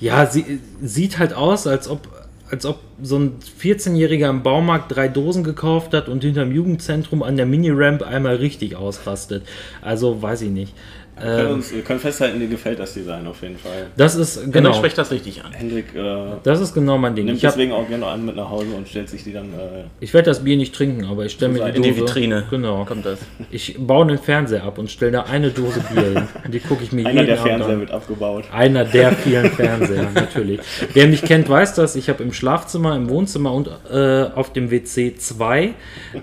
ja, 0.00 0.26
sie 0.26 0.60
sieht 0.82 1.18
halt 1.18 1.32
aus, 1.32 1.66
als 1.66 1.88
ob, 1.88 2.08
als 2.50 2.66
ob 2.66 2.80
so 3.02 3.18
ein 3.18 3.38
14-Jähriger 3.60 4.28
im 4.28 4.42
Baumarkt 4.42 4.94
drei 4.94 5.08
Dosen 5.08 5.44
gekauft 5.44 5.94
hat 5.94 6.08
und 6.08 6.22
hinterm 6.22 6.52
Jugendzentrum 6.52 7.22
an 7.22 7.36
der 7.36 7.46
Mini-Ramp 7.46 8.02
einmal 8.02 8.36
richtig 8.36 8.76
ausrastet. 8.76 9.44
Also 9.80 10.20
weiß 10.20 10.42
ich 10.42 10.50
nicht. 10.50 10.74
Wir 11.14 11.24
können, 11.26 11.46
Ähm, 11.48 11.54
uns, 11.54 11.72
wir 11.72 11.82
können 11.82 12.00
festhalten, 12.00 12.40
dir 12.40 12.48
gefällt 12.48 12.78
das 12.78 12.94
Design 12.94 13.26
auf 13.26 13.42
jeden 13.42 13.58
Fall. 13.58 13.86
das 13.96 14.14
ist 14.14 14.40
Genau. 14.40 14.52
genau, 14.52 14.72
spricht 14.72 14.96
das 14.96 15.10
richtig 15.10 15.44
an. 15.44 15.52
Hendrik 15.52 15.94
äh, 15.94 16.36
das 16.42 16.60
ist 16.60 16.72
genau 16.74 16.96
mein 16.98 17.14
Ding. 17.14 17.26
nimmt 17.26 17.38
Ich, 17.38 17.44
hab, 17.44 17.52
deswegen 17.52 17.72
auch 17.72 17.86
gerne 17.86 18.06
einen 18.08 18.24
mit 18.24 18.34
nach 18.36 18.48
Hause 18.48 18.68
und 18.76 18.88
stellt 18.88 19.08
sich 19.10 19.22
die 19.22 19.32
dann. 19.32 19.46
Äh, 19.52 19.84
ich 20.00 20.14
werde 20.14 20.30
das 20.30 20.42
Bier 20.42 20.56
nicht 20.56 20.74
trinken, 20.74 21.04
aber 21.04 21.26
ich 21.26 21.32
stelle 21.32 21.52
mir 21.52 21.64
die 21.70 21.76
In 21.76 21.82
Dose 21.82 21.94
die 21.94 22.00
Vitrine. 22.00 22.44
Genau. 22.50 22.84
Kommt 22.86 23.04
das. 23.06 23.18
Ich 23.50 23.76
baue 23.78 24.06
einen 24.06 24.18
Fernseher 24.18 24.64
ab 24.64 24.78
und 24.78 24.90
stelle 24.90 25.12
da 25.12 25.22
eine 25.24 25.50
Dose 25.50 25.80
Bier 25.92 26.02
hin. 26.02 26.28
Und 26.44 26.54
die 26.54 26.60
gucke 26.60 26.82
ich 26.82 26.92
mir 26.92 27.06
einer 27.06 27.20
jeden 27.20 27.26
der 27.26 27.38
Abend 27.38 27.48
Fernseher 27.48 27.74
an. 27.74 27.80
wird 27.80 27.90
abgebaut. 27.90 28.44
Einer 28.52 28.84
der 28.84 29.12
vielen 29.16 29.50
Fernseher, 29.50 30.08
natürlich. 30.14 30.60
Wer 30.94 31.06
mich 31.08 31.22
kennt, 31.22 31.48
weiß 31.48 31.74
das. 31.74 31.94
Ich 31.94 32.08
habe 32.08 32.22
im 32.22 32.32
Schlafzimmer, 32.32 32.96
im 32.96 33.08
Wohnzimmer 33.10 33.52
und 33.52 33.68
äh, 33.90 34.24
auf 34.34 34.52
dem 34.52 34.70
WC 34.70 35.14
zwei. 35.16 35.74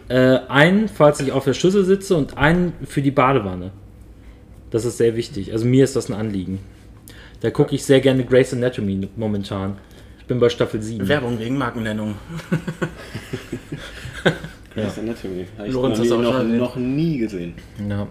Äh, 0.07 0.39
einen, 0.49 0.87
falls 0.89 1.19
ich 1.19 1.31
auf 1.31 1.45
der 1.45 1.53
Schüssel 1.53 1.85
sitze 1.85 2.15
und 2.17 2.37
einen 2.37 2.73
für 2.85 3.01
die 3.01 3.11
Badewanne. 3.11 3.71
Das 4.71 4.85
ist 4.85 4.97
sehr 4.97 5.15
wichtig. 5.15 5.51
Also 5.51 5.65
mir 5.65 5.83
ist 5.83 5.95
das 5.95 6.09
ein 6.09 6.15
Anliegen. 6.15 6.59
Da 7.41 7.51
gucke 7.51 7.73
ich 7.73 7.83
sehr 7.83 8.01
gerne 8.01 8.23
Grey's 8.25 8.53
Anatomy 8.53 9.07
momentan. 9.15 9.77
Ich 10.19 10.25
bin 10.25 10.39
bei 10.39 10.49
Staffel 10.49 10.81
7. 10.81 11.07
Werbung 11.07 11.39
wegen 11.39 11.57
Markennennung. 11.57 12.15
Ja 14.75 14.83
Anatomy. 14.83 15.47
Habe 15.57 15.67
ich 15.67 15.73
Lorenz, 15.73 15.97
noch, 15.97 16.43
nie, 16.43 16.53
noch, 16.53 16.59
noch 16.59 16.75
nie 16.75 17.17
gesehen. 17.17 17.53
Ja. 17.89 18.07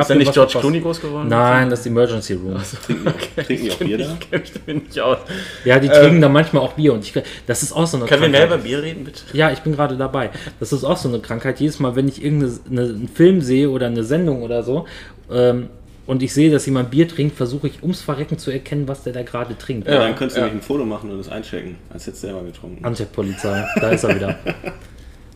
Ist 0.00 0.10
er 0.10 0.16
nicht 0.16 0.32
George 0.32 0.56
Clooney 0.60 0.80
groß 0.80 1.00
geworden? 1.00 1.28
Nein, 1.28 1.68
das 1.68 1.80
ist 1.80 1.86
Emergency 1.86 2.34
Room. 2.34 2.60
Trinken 2.86 3.12
die, 3.36 3.44
trinken 3.46 3.64
die 3.64 3.70
auch 3.72 3.78
Bier 3.78 3.98
da? 3.98 4.16
Ich 4.20 4.30
kenne 4.30 4.42
mich 4.42 4.52
damit 4.52 4.84
nicht 4.88 5.00
aus. 5.00 5.18
Ja, 5.64 5.78
die 5.80 5.88
trinken 5.88 6.20
da 6.20 6.28
manchmal 6.28 6.62
auch 6.62 6.74
Bier 6.74 6.92
und 6.92 7.04
ich, 7.04 7.12
das 7.46 7.62
ist 7.62 7.72
auch 7.72 7.86
so 7.86 7.96
eine 7.96 8.06
Können 8.06 8.22
wir 8.22 8.28
mehr 8.28 8.40
Krankheit. 8.40 8.58
über 8.60 8.68
Bier 8.68 8.82
reden, 8.82 9.04
bitte? 9.04 9.22
Ja, 9.32 9.50
ich 9.50 9.60
bin 9.60 9.74
gerade 9.74 9.96
dabei. 9.96 10.30
Das 10.60 10.72
ist 10.72 10.84
auch 10.84 10.96
so 10.96 11.08
eine 11.08 11.18
Krankheit. 11.18 11.58
Jedes 11.58 11.80
Mal, 11.80 11.96
wenn 11.96 12.06
ich 12.06 12.24
irgendeinen 12.24 13.08
Film 13.08 13.40
sehe 13.40 13.68
oder 13.68 13.86
eine 13.86 14.04
Sendung 14.04 14.42
oder 14.42 14.62
so 14.62 14.86
ähm, 15.30 15.68
und 16.06 16.22
ich 16.22 16.34
sehe, 16.34 16.50
dass 16.50 16.66
jemand 16.66 16.90
Bier 16.90 17.08
trinkt, 17.08 17.36
versuche 17.36 17.66
ich 17.66 17.82
ums 17.82 18.02
Verrecken 18.02 18.38
zu 18.38 18.50
erkennen, 18.50 18.86
was 18.88 19.04
der 19.04 19.12
da 19.12 19.22
gerade 19.22 19.56
trinkt. 19.56 19.88
Ja, 19.88 19.94
Ja, 19.94 19.98
dann 20.00 20.16
könntest 20.16 20.36
du 20.36 20.40
ja. 20.40 20.46
nämlich 20.46 20.62
ein 20.62 20.66
Foto 20.66 20.84
machen 20.84 21.10
und 21.10 21.18
es 21.18 21.28
einchecken, 21.28 21.76
als 21.90 22.06
hättest 22.06 22.24
du 22.24 22.26
selber 22.28 22.42
getrunken. 22.44 22.84
Antep-Polizei, 22.84 23.66
da 23.80 23.90
ist 23.90 24.04
er 24.04 24.14
wieder. 24.14 24.38
Das 24.44 24.74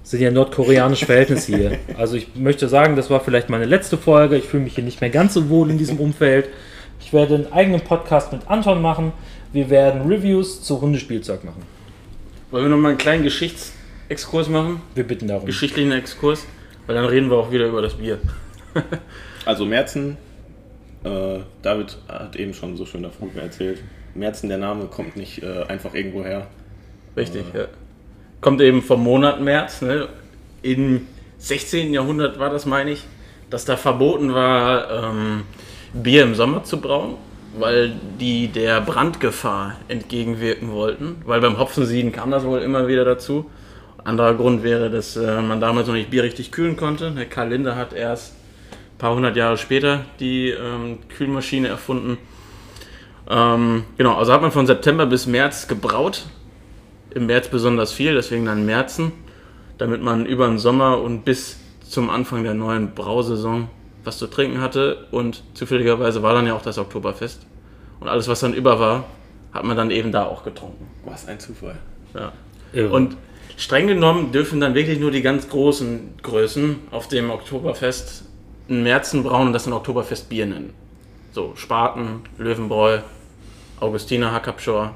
sind 0.10 0.20
ja 0.20 0.30
nordkoreanische 0.30 1.06
Verhältnisse 1.06 1.56
hier. 1.56 1.78
Also 1.96 2.16
ich 2.16 2.28
möchte 2.34 2.68
sagen, 2.68 2.96
das 2.96 3.08
war 3.08 3.20
vielleicht 3.20 3.48
meine 3.48 3.64
letzte 3.64 3.96
Folge. 3.96 4.36
Ich 4.36 4.44
fühle 4.44 4.64
mich 4.64 4.74
hier 4.74 4.84
nicht 4.84 5.00
mehr 5.00 5.10
ganz 5.10 5.34
so 5.34 5.48
wohl 5.48 5.70
in 5.70 5.78
diesem 5.78 5.98
Umfeld. 5.98 6.48
Ich 7.00 7.12
werde 7.12 7.36
einen 7.36 7.52
eigenen 7.52 7.80
Podcast 7.80 8.32
mit 8.32 8.48
Anton 8.48 8.82
machen. 8.82 9.12
Wir 9.52 9.70
werden 9.70 10.02
Reviews 10.10 10.62
zu 10.62 10.80
Hundespielzeug 10.80 11.44
machen. 11.44 11.62
Wollen 12.50 12.64
wir 12.64 12.70
nochmal 12.70 12.90
einen 12.90 12.98
kleinen 12.98 13.22
Geschichtsexkurs 13.22 14.48
machen? 14.48 14.82
Wir 14.94 15.04
bitten 15.04 15.28
darum. 15.28 15.46
Geschichtlichen 15.46 15.92
Exkurs? 15.92 16.44
Weil 16.86 16.96
dann 16.96 17.06
reden 17.06 17.30
wir 17.30 17.36
auch 17.36 17.50
wieder 17.50 17.66
über 17.66 17.80
das 17.80 17.94
Bier. 17.94 18.18
Also 19.44 19.64
Merzen, 19.64 20.18
äh, 21.04 21.40
David 21.62 21.98
hat 22.08 22.36
eben 22.36 22.54
schon 22.54 22.76
so 22.76 22.86
schön 22.86 23.02
davon 23.02 23.30
erzählt. 23.36 23.82
Merzen, 24.14 24.48
der 24.48 24.58
Name 24.58 24.86
kommt 24.86 25.16
nicht 25.16 25.42
äh, 25.42 25.64
einfach 25.64 25.94
irgendwo 25.94 26.24
her. 26.24 26.46
Richtig, 27.16 27.44
ja. 27.54 27.66
Kommt 28.40 28.60
eben 28.60 28.82
vom 28.82 29.02
Monat 29.02 29.40
März. 29.40 29.82
Ne? 29.82 30.08
Im 30.62 31.06
16. 31.38 31.92
Jahrhundert 31.92 32.38
war 32.38 32.50
das, 32.50 32.66
meine 32.66 32.92
ich, 32.92 33.04
dass 33.50 33.64
da 33.64 33.76
verboten 33.76 34.34
war, 34.34 35.10
ähm, 35.10 35.42
Bier 35.92 36.22
im 36.24 36.34
Sommer 36.34 36.64
zu 36.64 36.80
brauen, 36.80 37.14
weil 37.58 37.92
die 38.20 38.48
der 38.48 38.80
Brandgefahr 38.80 39.76
entgegenwirken 39.88 40.70
wollten. 40.72 41.16
Weil 41.24 41.40
beim 41.40 41.58
Hopfensieden 41.58 42.12
kam 42.12 42.30
das 42.30 42.44
wohl 42.44 42.60
immer 42.60 42.88
wieder 42.88 43.04
dazu. 43.04 43.50
Anderer 44.04 44.34
Grund 44.34 44.62
wäre, 44.62 44.90
dass 44.90 45.16
äh, 45.16 45.40
man 45.42 45.60
damals 45.60 45.86
noch 45.86 45.94
nicht 45.94 46.10
Bier 46.10 46.22
richtig 46.22 46.52
kühlen 46.52 46.76
konnte. 46.76 47.10
Der 47.10 47.26
Karl 47.26 47.50
Linde 47.50 47.76
hat 47.76 47.92
erst 47.92 48.34
paar 48.98 49.14
hundert 49.14 49.36
Jahre 49.36 49.56
später 49.56 50.04
die 50.20 50.50
ähm, 50.50 50.98
Kühlmaschine 51.08 51.68
erfunden. 51.68 52.18
Ähm, 53.30 53.84
genau, 53.96 54.16
also 54.16 54.32
hat 54.32 54.42
man 54.42 54.52
von 54.52 54.66
September 54.66 55.06
bis 55.06 55.26
März 55.26 55.68
gebraut 55.68 56.26
im 57.14 57.26
März 57.26 57.48
besonders 57.48 57.92
viel, 57.92 58.14
deswegen 58.14 58.44
dann 58.44 58.66
Märzen, 58.66 59.12
damit 59.78 60.02
man 60.02 60.26
über 60.26 60.46
den 60.46 60.58
Sommer 60.58 61.00
und 61.00 61.24
bis 61.24 61.58
zum 61.82 62.10
Anfang 62.10 62.44
der 62.44 62.54
neuen 62.54 62.94
Brausaison 62.94 63.68
was 64.04 64.18
zu 64.18 64.26
trinken 64.26 64.60
hatte. 64.60 65.06
Und 65.10 65.42
zufälligerweise 65.54 66.22
war 66.22 66.34
dann 66.34 66.46
ja 66.46 66.54
auch 66.54 66.62
das 66.62 66.78
Oktoberfest. 66.78 67.46
Und 68.00 68.08
alles, 68.08 68.28
was 68.28 68.40
dann 68.40 68.54
über 68.54 68.78
war, 68.78 69.04
hat 69.52 69.64
man 69.64 69.76
dann 69.76 69.90
eben 69.90 70.12
da 70.12 70.26
auch 70.26 70.44
getrunken. 70.44 70.86
Was 71.04 71.26
ein 71.26 71.40
Zufall. 71.40 71.78
Ja. 72.14 72.32
Irre. 72.72 72.94
Und 72.94 73.16
streng 73.56 73.86
genommen 73.86 74.30
dürfen 74.32 74.60
dann 74.60 74.74
wirklich 74.74 75.00
nur 75.00 75.10
die 75.10 75.22
ganz 75.22 75.48
großen 75.48 76.14
Größen 76.22 76.76
auf 76.90 77.08
dem 77.08 77.30
Oktoberfest 77.30 78.27
einen 78.68 78.82
Märzen 78.82 79.22
brauen 79.22 79.48
und 79.48 79.52
das 79.52 79.66
ein 79.66 79.72
Oktoberfestbier 79.72 80.46
nennen. 80.46 80.74
So, 81.32 81.52
Spaten, 81.56 82.22
Löwenbräu, 82.38 83.00
Augustiner 83.80 84.32
Hackabschor, 84.32 84.94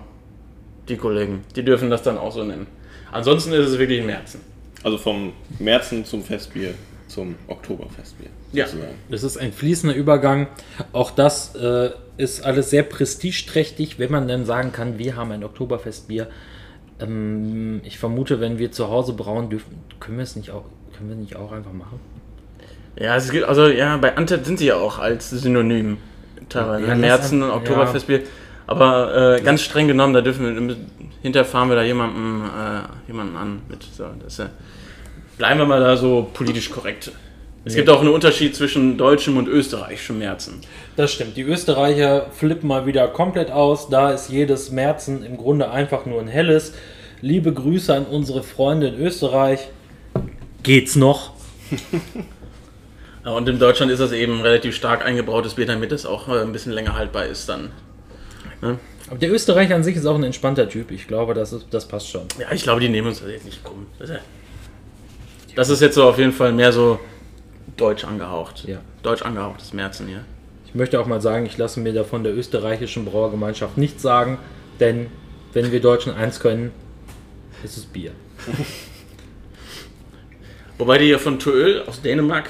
die 0.88 0.96
Kollegen, 0.96 1.44
die 1.54 1.64
dürfen 1.64 1.90
das 1.90 2.02
dann 2.02 2.18
auch 2.18 2.32
so 2.32 2.44
nennen. 2.44 2.66
Ansonsten 3.12 3.52
ist 3.52 3.68
es 3.68 3.78
wirklich 3.78 4.00
ein 4.00 4.06
Märzen. 4.06 4.40
Also 4.82 4.98
vom 4.98 5.32
Märzen 5.58 6.04
zum 6.04 6.22
Festbier 6.22 6.74
zum 7.12 7.34
Oktoberfestbier. 7.46 8.30
Ja. 8.52 8.66
Das 9.10 9.22
ist 9.22 9.36
ein 9.36 9.52
fließender 9.52 9.94
Übergang. 9.94 10.48
Auch 10.92 11.10
das 11.10 11.54
äh, 11.54 11.90
ist 12.16 12.44
alles 12.44 12.70
sehr 12.70 12.82
prestigeträchtig, 12.82 13.98
wenn 13.98 14.10
man 14.10 14.28
dann 14.28 14.46
sagen 14.46 14.72
kann, 14.72 14.98
wir 14.98 15.16
haben 15.16 15.30
ein 15.30 15.44
Oktoberfestbier. 15.44 16.28
Ähm, 17.00 17.82
ich 17.84 17.98
vermute, 17.98 18.40
wenn 18.40 18.58
wir 18.58 18.72
zu 18.72 18.88
Hause 18.88 19.12
brauen 19.12 19.50
dürfen, 19.50 19.78
können 20.00 20.16
wir 20.16 20.24
es 20.24 20.36
nicht 20.36 20.50
auch, 20.50 20.64
können 20.96 21.10
wir 21.10 21.16
nicht 21.16 21.36
auch 21.36 21.52
einfach 21.52 21.72
machen? 21.72 22.00
Ja, 22.96 23.16
es 23.16 23.30
gibt, 23.30 23.44
also 23.44 23.68
ja, 23.68 23.96
bei 23.96 24.16
Antep 24.16 24.44
sind 24.44 24.58
sie 24.58 24.66
ja 24.66 24.76
auch 24.76 24.98
als 24.98 25.30
Synonym 25.30 25.98
teilweise. 26.48 26.82
Ja, 26.82 26.90
Ja, 26.90 26.94
Märzen 26.94 27.42
und 27.42 27.50
Oktoberfestbier. 27.50 28.22
Aber 28.66 29.36
äh, 29.36 29.40
ganz 29.40 29.62
streng 29.62 29.88
genommen, 29.88 30.14
da 30.14 30.20
dürfen 30.20 30.68
wir, 30.68 30.76
hinterher 31.22 31.44
fahren 31.44 31.68
wir 31.68 31.76
da 31.76 31.82
jemanden, 31.82 32.42
äh, 32.44 33.08
jemanden 33.08 33.36
an 33.36 33.62
mit. 33.68 33.82
So, 33.82 34.04
das, 34.22 34.38
äh, 34.38 34.46
bleiben 35.38 35.58
wir 35.58 35.66
mal 35.66 35.80
da 35.80 35.96
so 35.96 36.30
politisch 36.32 36.70
korrekt. 36.70 37.12
Es 37.64 37.76
gibt 37.76 37.88
auch 37.90 38.00
einen 38.00 38.08
Unterschied 38.08 38.56
zwischen 38.56 38.98
deutschem 38.98 39.36
und 39.36 39.46
österreichischem 39.46 40.18
Märzen. 40.18 40.60
Das 40.96 41.12
stimmt. 41.12 41.36
Die 41.36 41.42
Österreicher 41.42 42.26
flippen 42.32 42.66
mal 42.66 42.86
wieder 42.86 43.06
komplett 43.06 43.52
aus. 43.52 43.88
Da 43.88 44.10
ist 44.10 44.30
jedes 44.30 44.72
Märzen 44.72 45.24
im 45.24 45.36
Grunde 45.36 45.70
einfach 45.70 46.04
nur 46.04 46.20
ein 46.20 46.26
helles. 46.26 46.72
Liebe 47.20 47.52
Grüße 47.52 47.94
an 47.94 48.06
unsere 48.06 48.42
Freunde 48.42 48.88
in 48.88 49.00
Österreich. 49.00 49.68
Geht's 50.64 50.96
noch? 50.96 51.34
Ja, 53.24 53.32
Und 53.32 53.48
in 53.48 53.58
Deutschland 53.58 53.90
ist 53.92 54.00
das 54.00 54.12
eben 54.12 54.40
relativ 54.40 54.74
stark 54.74 55.04
eingebrautes 55.04 55.54
Bier, 55.54 55.66
damit 55.66 55.92
es 55.92 56.06
auch 56.06 56.28
äh, 56.28 56.40
ein 56.40 56.52
bisschen 56.52 56.72
länger 56.72 56.96
haltbar 56.96 57.26
ist 57.26 57.48
dann. 57.48 57.70
Aber 58.60 59.18
der 59.18 59.32
Österreicher 59.32 59.74
an 59.74 59.82
sich 59.82 59.96
ist 59.96 60.06
auch 60.06 60.14
ein 60.14 60.22
entspannter 60.22 60.68
Typ. 60.68 60.90
Ich 60.90 61.08
glaube, 61.08 61.34
das, 61.34 61.52
ist, 61.52 61.66
das 61.70 61.86
passt 61.86 62.08
schon. 62.08 62.22
Ja, 62.38 62.52
ich 62.52 62.62
glaube, 62.62 62.80
die 62.80 62.88
nehmen 62.88 63.08
uns 63.08 63.20
das 63.20 63.30
jetzt 63.30 63.44
nicht 63.44 63.64
krumm. 63.64 63.86
Das 63.98 64.08
ist, 64.08 64.16
ja- 65.80 65.86
jetzt 65.86 65.94
so 65.96 66.04
auf 66.04 66.18
jeden 66.18 66.32
Fall 66.32 66.52
mehr 66.52 66.72
so 66.72 67.00
deutsch 67.76 68.04
angehaucht. 68.04 68.64
Ja. 68.66 68.78
Deutsch 69.02 69.22
angehauchtes 69.22 69.72
Märzen 69.72 70.06
hier. 70.06 70.24
Ich 70.66 70.74
möchte 70.74 70.98
auch 71.00 71.06
mal 71.06 71.20
sagen, 71.20 71.44
ich 71.44 71.58
lasse 71.58 71.80
mir 71.80 71.92
da 71.92 72.04
von 72.04 72.24
der 72.24 72.34
österreichischen 72.34 73.04
Brauergemeinschaft 73.04 73.76
nichts 73.76 74.00
sagen, 74.00 74.38
denn 74.80 75.08
wenn 75.52 75.70
wir 75.70 75.80
Deutschen 75.80 76.14
eins 76.14 76.40
können, 76.40 76.70
ist 77.62 77.76
es 77.76 77.84
Bier. 77.84 78.12
Wobei 80.78 80.98
die 80.98 81.06
hier 81.06 81.18
von 81.18 81.38
Tuöl 81.38 81.82
aus 81.86 82.00
Dänemark, 82.00 82.48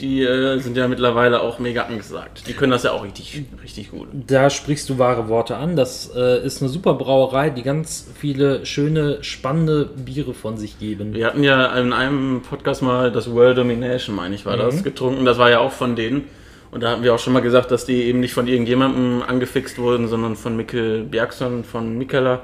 die 0.00 0.22
äh, 0.22 0.58
sind 0.58 0.76
ja 0.76 0.88
mittlerweile 0.88 1.40
auch 1.40 1.58
mega 1.58 1.82
angesagt. 1.82 2.48
Die 2.48 2.52
können 2.52 2.72
das 2.72 2.82
ja 2.82 2.92
auch 2.92 3.04
richtig, 3.04 3.42
richtig 3.62 3.90
gut. 3.92 4.08
Da 4.12 4.50
sprichst 4.50 4.88
du 4.88 4.98
wahre 4.98 5.28
Worte 5.28 5.56
an. 5.56 5.76
Das 5.76 6.10
äh, 6.14 6.44
ist 6.44 6.60
eine 6.60 6.68
super 6.68 6.94
Brauerei, 6.94 7.50
die 7.50 7.62
ganz 7.62 8.08
viele 8.18 8.66
schöne, 8.66 9.22
spannende 9.22 9.84
Biere 9.84 10.34
von 10.34 10.56
sich 10.56 10.78
geben. 10.80 11.14
Wir 11.14 11.26
hatten 11.26 11.44
ja 11.44 11.66
in 11.78 11.92
einem 11.92 12.42
Podcast 12.42 12.82
mal 12.82 13.12
das 13.12 13.30
World 13.32 13.56
Domination, 13.58 14.16
meine 14.16 14.34
ich, 14.34 14.44
war 14.44 14.56
das, 14.56 14.82
getrunken. 14.82 15.24
Das 15.24 15.38
war 15.38 15.50
ja 15.50 15.60
auch 15.60 15.72
von 15.72 15.94
denen. 15.94 16.24
Und 16.72 16.82
da 16.82 16.90
hatten 16.90 17.04
wir 17.04 17.14
auch 17.14 17.20
schon 17.20 17.32
mal 17.32 17.40
gesagt, 17.40 17.70
dass 17.70 17.84
die 17.84 18.02
eben 18.02 18.18
nicht 18.18 18.34
von 18.34 18.48
irgendjemandem 18.48 19.22
angefixt 19.22 19.78
wurden, 19.78 20.08
sondern 20.08 20.34
von 20.34 20.56
Mikkel 20.56 21.04
Bjergson, 21.04 21.62
von 21.62 21.96
Mikkeler. 21.96 22.40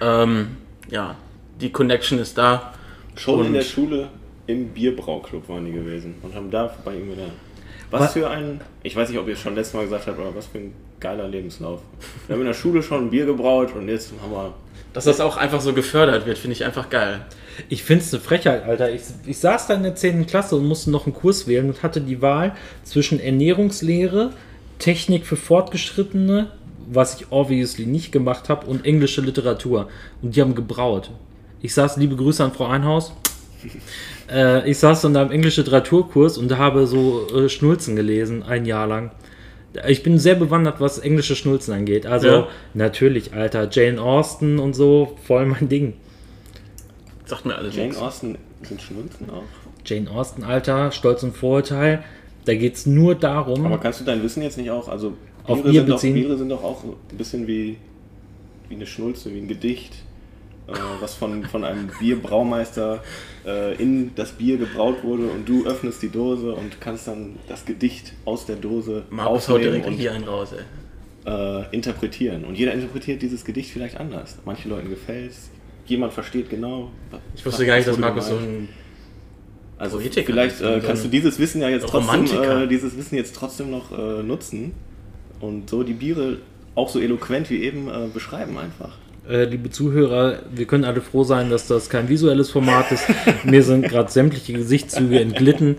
Ähm, 0.00 0.56
ja, 0.90 1.16
die 1.60 1.70
Connection 1.70 2.18
ist 2.18 2.38
da. 2.38 2.72
Schon 3.14 3.40
in 3.40 3.46
Und- 3.48 3.52
der 3.52 3.62
Schule 3.62 4.08
im 4.50 4.68
Bierbrauclub 4.68 5.48
waren 5.48 5.64
die 5.64 5.72
gewesen 5.72 6.14
und 6.22 6.34
haben 6.34 6.50
da 6.50 6.74
bei 6.84 6.94
ihm 6.94 7.10
wieder. 7.12 7.26
Was 7.90 8.02
Was- 8.02 8.12
für 8.12 8.30
ein, 8.30 8.60
ich 8.82 8.94
weiß 8.94 9.08
nicht, 9.08 9.18
ob 9.18 9.26
ihr 9.26 9.34
es 9.34 9.40
schon 9.40 9.54
letztes 9.54 9.74
Mal 9.74 9.82
gesagt 9.84 10.06
habt, 10.06 10.18
aber 10.18 10.34
was 10.34 10.46
für 10.46 10.58
ein 10.58 10.72
geiler 11.00 11.26
Lebenslauf. 11.28 11.80
Wir 12.26 12.34
haben 12.34 12.40
in 12.42 12.46
der 12.46 12.54
Schule 12.54 12.82
schon 12.82 13.06
ein 13.06 13.10
Bier 13.10 13.26
gebraut 13.26 13.74
und 13.74 13.88
jetzt 13.88 14.12
haben 14.22 14.32
wir. 14.32 14.54
Dass 14.92 15.04
das 15.04 15.20
auch 15.20 15.36
einfach 15.36 15.60
so 15.60 15.72
gefördert 15.72 16.26
wird, 16.26 16.36
finde 16.38 16.54
ich 16.54 16.64
einfach 16.64 16.90
geil. 16.90 17.20
Ich 17.68 17.82
finde 17.84 18.04
es 18.04 18.12
eine 18.12 18.22
Frechheit, 18.22 18.64
Alter. 18.64 18.90
Ich, 18.92 19.02
ich 19.26 19.38
saß 19.38 19.66
da 19.68 19.74
in 19.74 19.82
der 19.84 19.94
10. 19.94 20.26
Klasse 20.26 20.56
und 20.56 20.66
musste 20.66 20.90
noch 20.90 21.06
einen 21.06 21.14
Kurs 21.14 21.46
wählen 21.46 21.68
und 21.68 21.82
hatte 21.82 22.00
die 22.00 22.20
Wahl 22.22 22.54
zwischen 22.84 23.20
Ernährungslehre, 23.20 24.30
Technik 24.78 25.26
für 25.26 25.36
Fortgeschrittene, 25.36 26.48
was 26.90 27.20
ich 27.20 27.26
obviously 27.30 27.86
nicht 27.86 28.10
gemacht 28.12 28.48
habe, 28.48 28.66
und 28.66 28.84
englische 28.84 29.20
Literatur. 29.20 29.88
Und 30.22 30.34
die 30.34 30.40
haben 30.40 30.54
gebraut. 30.54 31.10
Ich 31.62 31.74
saß, 31.74 31.96
liebe 31.98 32.16
Grüße 32.16 32.42
an 32.42 32.52
Frau 32.52 32.66
Einhaus. 32.66 33.12
äh, 34.30 34.68
ich 34.70 34.78
saß 34.78 35.04
in 35.04 35.16
einem 35.16 35.30
englischen 35.30 35.64
Literaturkurs 35.64 36.38
und 36.38 36.56
habe 36.56 36.86
so 36.86 37.26
äh, 37.34 37.48
Schnulzen 37.48 37.96
gelesen, 37.96 38.42
ein 38.42 38.64
Jahr 38.66 38.86
lang. 38.86 39.10
Ich 39.88 40.02
bin 40.02 40.18
sehr 40.18 40.34
bewandert, 40.34 40.80
was 40.80 40.98
englische 40.98 41.36
Schnulzen 41.36 41.72
angeht. 41.74 42.04
Also, 42.04 42.26
Ja. 42.28 42.48
natürlich, 42.74 43.32
Alter, 43.34 43.68
Jane 43.70 44.00
Austen 44.02 44.58
und 44.58 44.74
so, 44.74 45.16
voll 45.24 45.46
mein 45.46 45.68
Ding. 45.68 45.94
Sagt 47.24 47.46
mir 47.46 47.54
alles 47.54 47.74
Jane 47.76 47.88
nichts. 47.88 48.02
Austen 48.02 48.36
sind 48.62 48.82
Schnulzen 48.82 49.30
auch. 49.30 49.44
Jane 49.86 50.10
Austen, 50.10 50.42
Alter, 50.42 50.90
Stolz 50.90 51.22
und 51.22 51.36
Vorurteil. 51.36 52.02
Da 52.46 52.54
geht 52.54 52.74
es 52.74 52.86
nur 52.86 53.14
darum. 53.14 53.64
Aber 53.66 53.78
kannst 53.78 54.00
du 54.00 54.04
dein 54.04 54.22
Wissen 54.22 54.42
jetzt 54.42 54.58
nicht 54.58 54.70
auch, 54.70 54.88
also 54.88 55.12
Auf 55.44 55.62
Biere 55.62 55.70
Bier 55.70 55.80
sind, 55.80 55.88
doch, 55.88 55.94
beziehen? 55.96 56.14
Biere 56.14 56.36
sind 56.36 56.48
doch 56.48 56.64
auch 56.64 56.82
ein 56.84 57.16
bisschen 57.16 57.46
wie, 57.46 57.76
wie 58.68 58.74
eine 58.74 58.86
Schnulze, 58.86 59.32
wie 59.32 59.38
ein 59.38 59.46
Gedicht, 59.48 59.94
äh, 60.70 61.00
was 61.00 61.14
von, 61.14 61.44
von 61.44 61.64
einem 61.64 61.90
Bierbraumeister 61.98 63.02
äh, 63.46 63.74
in 63.80 64.14
das 64.14 64.32
Bier 64.32 64.56
gebraut 64.56 65.02
wurde 65.02 65.24
und 65.24 65.48
du 65.48 65.66
öffnest 65.66 66.02
die 66.02 66.08
Dose 66.08 66.52
und 66.52 66.80
kannst 66.80 67.08
dann 67.08 67.36
das 67.48 67.64
Gedicht 67.64 68.12
aus 68.24 68.46
der 68.46 68.56
Dose 68.56 69.04
Markus 69.10 69.48
haut 69.48 69.62
direkt 69.62 69.86
und 69.86 69.94
hier 69.94 70.12
einen 70.12 70.24
raus, 70.24 70.50
ey. 70.52 71.30
äh, 71.30 71.64
interpretieren. 71.74 72.44
Und 72.44 72.56
jeder 72.56 72.72
interpretiert 72.72 73.22
dieses 73.22 73.44
Gedicht 73.44 73.70
vielleicht 73.70 73.98
anders. 73.98 74.38
Manchen 74.44 74.70
Leuten 74.70 74.90
gefällt 74.90 75.30
es, 75.30 75.50
jemand 75.86 76.12
versteht 76.12 76.50
genau. 76.50 76.90
Ich 77.34 77.44
wusste 77.44 77.66
gar 77.66 77.76
nicht, 77.76 77.88
dass 77.88 77.98
Markus 77.98 78.28
so 78.28 78.36
ein. 78.36 78.68
Also 79.78 79.96
Politiker 79.96 80.26
vielleicht 80.26 80.60
äh, 80.60 80.80
kannst 80.84 81.04
du 81.04 81.08
dieses 81.08 81.38
Wissen 81.38 81.62
ja 81.62 81.70
jetzt 81.70 81.86
trotzdem, 81.86 82.26
äh, 82.26 82.66
dieses 82.66 82.98
Wissen 82.98 83.16
jetzt 83.16 83.34
trotzdem 83.34 83.70
noch 83.70 83.90
äh, 83.90 84.22
nutzen 84.22 84.72
und 85.40 85.70
so 85.70 85.82
die 85.82 85.94
Biere 85.94 86.36
auch 86.74 86.90
so 86.90 87.00
eloquent 87.00 87.48
wie 87.48 87.62
eben 87.62 87.88
äh, 87.88 88.08
beschreiben 88.12 88.58
einfach. 88.58 88.98
Äh, 89.28 89.44
liebe 89.44 89.70
Zuhörer, 89.70 90.40
wir 90.54 90.66
können 90.66 90.84
alle 90.84 91.00
froh 91.00 91.24
sein, 91.24 91.50
dass 91.50 91.66
das 91.66 91.90
kein 91.90 92.08
visuelles 92.08 92.50
Format 92.50 92.90
ist. 92.92 93.04
Mir 93.44 93.62
sind 93.62 93.88
gerade 93.88 94.10
sämtliche 94.10 94.52
Gesichtszüge 94.54 95.20
entglitten. 95.20 95.76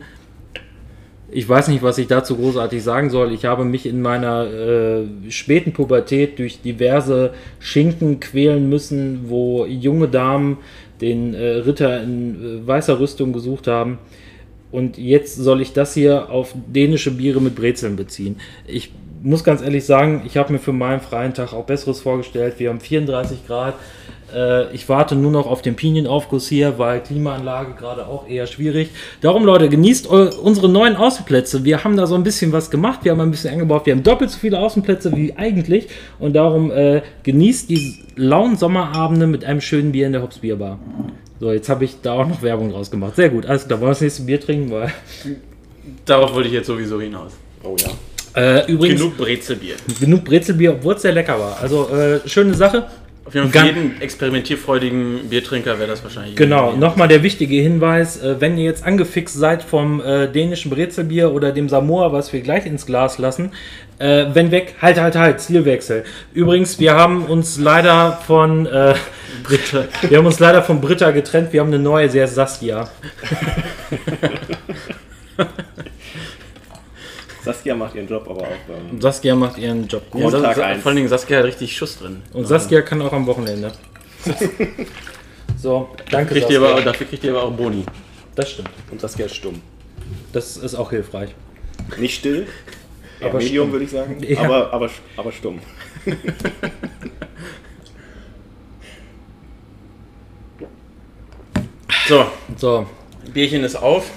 Ich 1.34 1.48
weiß 1.48 1.70
nicht, 1.70 1.82
was 1.82 1.98
ich 1.98 2.08
dazu 2.08 2.36
großartig 2.36 2.84
sagen 2.84 3.10
soll. 3.10 3.32
Ich 3.32 3.46
habe 3.46 3.64
mich 3.64 3.86
in 3.86 4.02
meiner 4.02 4.46
äh, 4.46 5.06
späten 5.30 5.72
Pubertät 5.72 6.38
durch 6.40 6.62
diverse 6.62 7.34
Schinken 7.60 8.20
quälen 8.20 8.68
müssen, 8.70 9.30
wo 9.30 9.66
junge 9.66 10.10
Damen 10.10 10.58
den 11.00 11.34
äh, 11.34 11.56
Ritter 11.58 12.04
in 12.04 12.64
äh, 12.64 12.68
weißer 12.68 13.00
Rüstung 13.00 13.32
gesucht 13.32 13.68
haben. 13.68 13.98
Und 14.72 14.98
jetzt 14.98 15.36
soll 15.36 15.62
ich 15.62 15.74
das 15.74 15.94
hier 15.94 16.30
auf 16.30 16.54
dänische 16.68 17.12
Biere 17.12 17.42
mit 17.42 17.56
Brezeln 17.56 17.96
beziehen. 17.96 18.38
Ich 18.68 18.92
muss 19.24 19.44
ganz 19.44 19.62
ehrlich 19.62 19.86
sagen, 19.86 20.24
ich 20.26 20.38
habe 20.38 20.54
mir 20.54 20.60
für 20.60 20.74
meinen 20.74 21.02
freien 21.02 21.34
Tag 21.34 21.54
auch 21.54 21.66
Besseres 21.66 22.02
vorgestellt. 22.02 22.56
Wir 22.58 22.70
haben 22.70 22.80
34 22.80 23.46
Grad. 23.46 23.76
Äh, 24.34 24.74
ich 24.74 24.88
warte 24.90 25.16
nur 25.16 25.32
noch 25.32 25.48
auf 25.48 25.62
den 25.62 25.76
Pinienaufguss 25.76 26.48
hier, 26.48 26.78
weil 26.80 27.02
Klimaanlage 27.02 27.74
gerade 27.74 28.08
auch 28.08 28.28
eher 28.28 28.48
schwierig. 28.48 28.90
Darum, 29.22 29.46
Leute, 29.46 29.70
genießt 29.70 30.08
unsere 30.08 30.70
neuen 30.70 30.96
Außenplätze. 30.96 31.64
Wir 31.64 31.84
haben 31.84 31.98
da 31.98 32.08
so 32.08 32.16
ein 32.16 32.24
bisschen 32.24 32.52
was 32.52 32.72
gemacht. 32.72 33.02
Wir 33.04 33.12
haben 33.12 33.22
ein 33.22 33.32
bisschen 33.32 33.54
angebaut. 33.54 33.86
Wir 33.86 33.94
haben 33.94 34.04
doppelt 34.04 34.32
so 34.32 34.40
viele 34.40 34.60
Außenplätze 34.60 35.16
wie 35.16 35.34
eigentlich. 35.38 35.88
Und 36.20 36.34
darum 36.34 36.72
äh, 36.72 37.02
genießt 37.24 37.70
die 37.70 38.00
lauen 38.16 38.58
Sommerabende 38.58 39.28
mit 39.28 39.46
einem 39.46 39.62
schönen 39.62 39.92
Bier 39.92 40.08
in 40.08 40.14
der 40.14 40.22
Hops 40.22 40.40
Bierbar. 40.40 40.80
So, 41.40 41.52
jetzt 41.52 41.70
habe 41.70 41.86
ich 41.86 42.02
da 42.02 42.14
auch 42.14 42.28
noch 42.28 42.42
Werbung 42.42 42.72
draus 42.72 42.92
gemacht. 42.92 43.16
Sehr 43.16 43.30
gut, 43.30 43.46
alles 43.46 43.68
klar. 43.68 43.80
Wollen 43.80 43.90
wir 43.90 43.94
das 43.94 44.02
nächste 44.02 44.24
Bier 44.24 44.40
trinken? 44.40 44.72
Weil, 44.72 44.92
Darauf 46.06 46.34
wollte 46.34 46.48
ich 46.48 46.54
jetzt 46.54 46.68
sowieso 46.68 47.02
hinaus. 47.02 47.32
Oh 47.64 47.76
ja. 47.80 47.90
Äh, 48.36 48.72
übrigens, 48.72 49.00
genug, 49.00 49.18
Brezelbier. 49.18 49.76
genug 50.00 50.24
Brezelbier, 50.24 50.74
obwohl 50.74 50.96
es 50.96 51.02
sehr 51.02 51.12
lecker 51.12 51.40
war. 51.40 51.58
Also, 51.62 51.90
äh, 51.90 52.28
schöne 52.28 52.54
Sache. 52.54 52.88
Auf 53.24 53.36
jeden 53.36 53.52
Fall 53.52 53.62
für 53.62 53.68
jeden 53.68 54.02
experimentierfreudigen 54.02 55.30
Biertrinker 55.30 55.78
wäre 55.78 55.90
das 55.90 56.04
wahrscheinlich. 56.04 56.36
Genau, 56.36 56.74
nochmal 56.74 57.08
der 57.08 57.22
wichtige 57.22 57.56
Hinweis, 57.62 58.22
äh, 58.22 58.42
wenn 58.42 58.58
ihr 58.58 58.66
jetzt 58.66 58.84
angefixt 58.84 59.38
seid 59.38 59.64
vom 59.64 60.02
äh, 60.02 60.28
dänischen 60.28 60.72
Brezelbier 60.72 61.32
oder 61.32 61.52
dem 61.52 61.70
Samoa, 61.70 62.12
was 62.12 62.34
wir 62.34 62.42
gleich 62.42 62.66
ins 62.66 62.86
Glas 62.86 63.20
lassen, 63.20 63.52
äh, 64.00 64.26
wenn 64.34 64.50
weg, 64.52 64.76
halt, 64.82 65.00
halt, 65.00 65.16
halt, 65.16 65.40
Zielwechsel. 65.40 66.04
Übrigens, 66.34 66.80
wir 66.80 66.96
haben 66.96 67.26
uns 67.26 67.60
leider 67.60 68.20
von 68.26 68.66
äh, 68.66 68.96
Britta, 69.44 69.86
wir 70.10 70.18
haben 70.18 70.26
uns 70.26 70.40
leider 70.40 70.64
von 70.64 70.82
Britta 70.82 71.12
getrennt, 71.12 71.54
wir 71.54 71.62
haben 71.62 71.68
eine 71.68 71.80
neue, 71.80 72.10
sehr 72.10 72.28
Saskia. 72.28 72.90
Saskia 77.44 77.76
macht 77.76 77.96
ihren 77.96 78.08
Job 78.08 78.28
aber 78.30 78.42
auch. 78.42 78.46
Ähm, 78.92 79.02
Saskia 79.02 79.36
macht 79.36 79.58
ihren 79.58 79.88
Job 79.88 80.10
gut. 80.12 80.22
Ja, 80.22 80.30
Sa- 80.30 80.50
eins. 80.66 80.82
vor 80.82 80.90
allen 80.90 80.96
Dingen 80.98 81.08
Saskia 81.10 81.38
hat 81.40 81.46
richtig 81.46 81.76
Schuss 81.76 81.98
drin. 81.98 82.22
Und 82.34 82.46
Saskia 82.48 82.82
kann 82.82 83.02
auch 83.02 83.14
am 83.14 83.26
Wochenende. 83.26 83.72
so, 85.58 85.90
danke 86.12 86.34
Kriegt 86.36 86.50
ihr 86.52 86.60
Saskia. 86.60 86.76
aber, 86.78 86.82
dafür 86.86 87.08
kriegt 87.08 87.24
ihr 87.24 87.32
aber 87.32 87.44
auch 87.44 87.52
Boni. 87.52 87.84
Das 88.36 88.52
stimmt. 88.52 88.70
und 88.92 89.02
Saskia 89.02 89.26
ist 89.26 89.36
stumm. 89.36 89.62
Das 90.34 90.56
ist 90.58 90.76
auch 90.76 90.90
hilfreich. 90.92 91.32
Nicht 91.98 92.16
still, 92.20 92.46
eher 93.20 93.30
Aber 93.30 93.40
Medium 93.40 93.66
stumm. 93.66 93.72
würde 93.74 93.86
ich 93.86 93.92
sagen, 93.92 94.18
Ja. 94.24 94.40
aber, 94.42 94.72
aber, 94.74 94.90
aber 95.18 95.32
stumm. 95.32 95.60
So, 102.08 102.26
So, 102.58 102.86
Bierchen 103.34 103.64
ist 103.64 103.76
auf. 103.76 104.10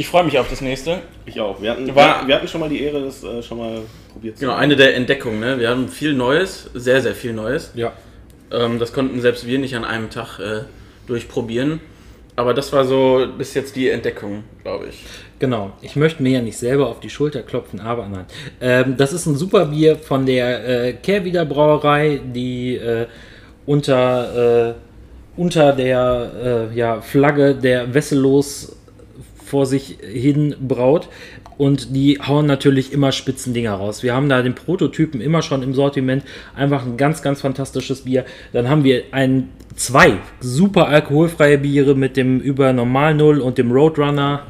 Ich 0.00 0.06
freue 0.06 0.22
mich 0.22 0.38
auf 0.38 0.48
das 0.48 0.60
nächste. 0.60 1.00
Ich 1.26 1.40
auch. 1.40 1.60
Wir 1.60 1.72
hatten, 1.72 1.92
War- 1.92 2.24
wir 2.24 2.36
hatten 2.36 2.46
schon 2.46 2.60
mal 2.60 2.68
die 2.68 2.80
Ehre, 2.84 3.02
das 3.02 3.24
äh, 3.24 3.42
schon 3.42 3.58
mal 3.58 3.80
probiert 4.12 4.36
zu 4.36 4.42
Genau, 4.42 4.54
eine 4.54 4.76
der 4.76 4.94
Entdeckungen. 4.94 5.40
Ne? 5.40 5.58
Wir 5.58 5.70
haben 5.70 5.88
viel 5.88 6.14
Neues, 6.14 6.70
sehr, 6.72 7.02
sehr 7.02 7.16
viel 7.16 7.32
Neues. 7.32 7.72
ja. 7.74 7.92
Ähm, 8.52 8.78
das 8.78 8.92
konnten 8.92 9.20
selbst 9.20 9.44
wir 9.44 9.58
nicht 9.58 9.74
an 9.74 9.84
einem 9.84 10.08
Tag 10.08 10.38
äh, 10.38 10.60
durchprobieren. 11.08 11.80
Aber 12.36 12.54
das 12.54 12.72
war 12.72 12.84
so 12.84 13.26
bis 13.36 13.54
jetzt 13.54 13.74
die 13.74 13.88
Entdeckung, 13.90 14.44
glaube 14.62 14.86
ich. 14.90 15.02
Genau, 15.40 15.72
ich 15.82 15.96
möchte 15.96 16.22
mir 16.22 16.30
ja 16.34 16.40
nicht 16.42 16.56
selber 16.56 16.86
auf 16.86 17.00
die 17.00 17.10
Schulter 17.10 17.42
klopfen, 17.42 17.80
aber 17.80 18.06
nein. 18.08 18.26
Ähm, 18.60 18.96
das 18.96 19.12
ist 19.12 19.26
ein 19.26 19.34
super 19.34 19.66
Bier 19.66 19.96
von 19.96 20.24
der 20.26 20.86
äh, 20.86 20.92
Kehrwieder 20.92 21.44
Brauerei, 21.44 22.20
die 22.24 22.76
äh, 22.76 23.06
unter, 23.66 24.68
äh, 24.70 24.74
unter 25.36 25.72
der 25.72 26.68
äh, 26.72 26.76
ja, 26.78 27.00
Flagge 27.00 27.56
der 27.56 27.92
Wesselos 27.92 28.76
vor 29.48 29.66
sich 29.66 29.98
hin 30.00 30.54
braut. 30.60 31.08
Und 31.56 31.96
die 31.96 32.20
hauen 32.20 32.46
natürlich 32.46 32.92
immer 32.92 33.10
Spitzendinger 33.10 33.72
raus. 33.72 34.04
Wir 34.04 34.14
haben 34.14 34.28
da 34.28 34.42
den 34.42 34.54
Prototypen 34.54 35.20
immer 35.20 35.42
schon 35.42 35.62
im 35.64 35.74
Sortiment. 35.74 36.22
Einfach 36.54 36.86
ein 36.86 36.96
ganz, 36.96 37.20
ganz 37.20 37.40
fantastisches 37.40 38.02
Bier. 38.02 38.24
Dann 38.52 38.68
haben 38.68 38.84
wir 38.84 39.02
ein, 39.10 39.48
zwei 39.74 40.18
super 40.40 40.86
alkoholfreie 40.86 41.58
Biere 41.58 41.96
mit 41.96 42.16
dem 42.16 42.38
über 42.38 42.72
Normal 42.72 43.14
Null 43.14 43.40
und 43.40 43.58
dem 43.58 43.72
Roadrunner. 43.72 44.44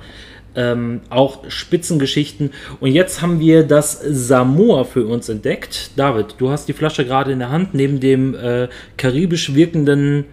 Ähm, 0.55 1.01
auch 1.09 1.49
Spitzengeschichten. 1.49 2.51
Und 2.81 2.91
jetzt 2.93 3.23
haben 3.23 3.39
wir 3.39 3.63
das 3.63 4.01
Samoa 4.01 4.85
für 4.85 5.07
uns 5.07 5.29
entdeckt. 5.29 5.93
David, 5.97 6.35
du 6.39 6.51
hast 6.51 6.69
die 6.69 6.73
Flasche 6.73 7.05
gerade 7.05 7.33
in 7.33 7.39
der 7.39 7.51
Hand, 7.51 7.75
neben 7.75 8.01
dem 8.01 8.35
äh, 8.35 8.69
karibisch 8.97 9.55
wirkenden 9.55 10.25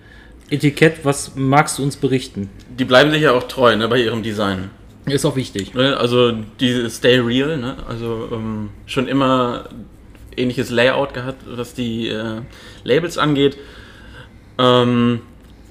Etikett. 0.49 1.03
Was 1.03 1.33
magst 1.35 1.79
du 1.79 1.83
uns 1.83 1.95
berichten? 1.97 2.49
Die 2.77 2.85
bleiben 2.85 3.11
sich 3.11 3.21
ja 3.21 3.31
auch 3.31 3.43
treu 3.43 3.75
ne, 3.75 3.87
bei 3.87 3.99
ihrem 4.01 4.21
Design. 4.23 4.69
Ist 5.05 5.25
auch 5.25 5.35
wichtig. 5.35 5.73
Ne? 5.73 5.97
Also 5.97 6.31
die 6.59 6.89
Stay 6.89 7.19
Real, 7.19 7.57
ne? 7.57 7.75
also 7.87 8.27
ähm, 8.31 8.69
schon 8.85 9.07
immer 9.07 9.65
ähnliches 10.35 10.69
Layout 10.71 11.13
gehabt, 11.13 11.43
was 11.47 11.73
die 11.73 12.09
äh, 12.09 12.41
Labels 12.83 13.17
angeht. 13.17 13.57
Ähm, 14.57 15.21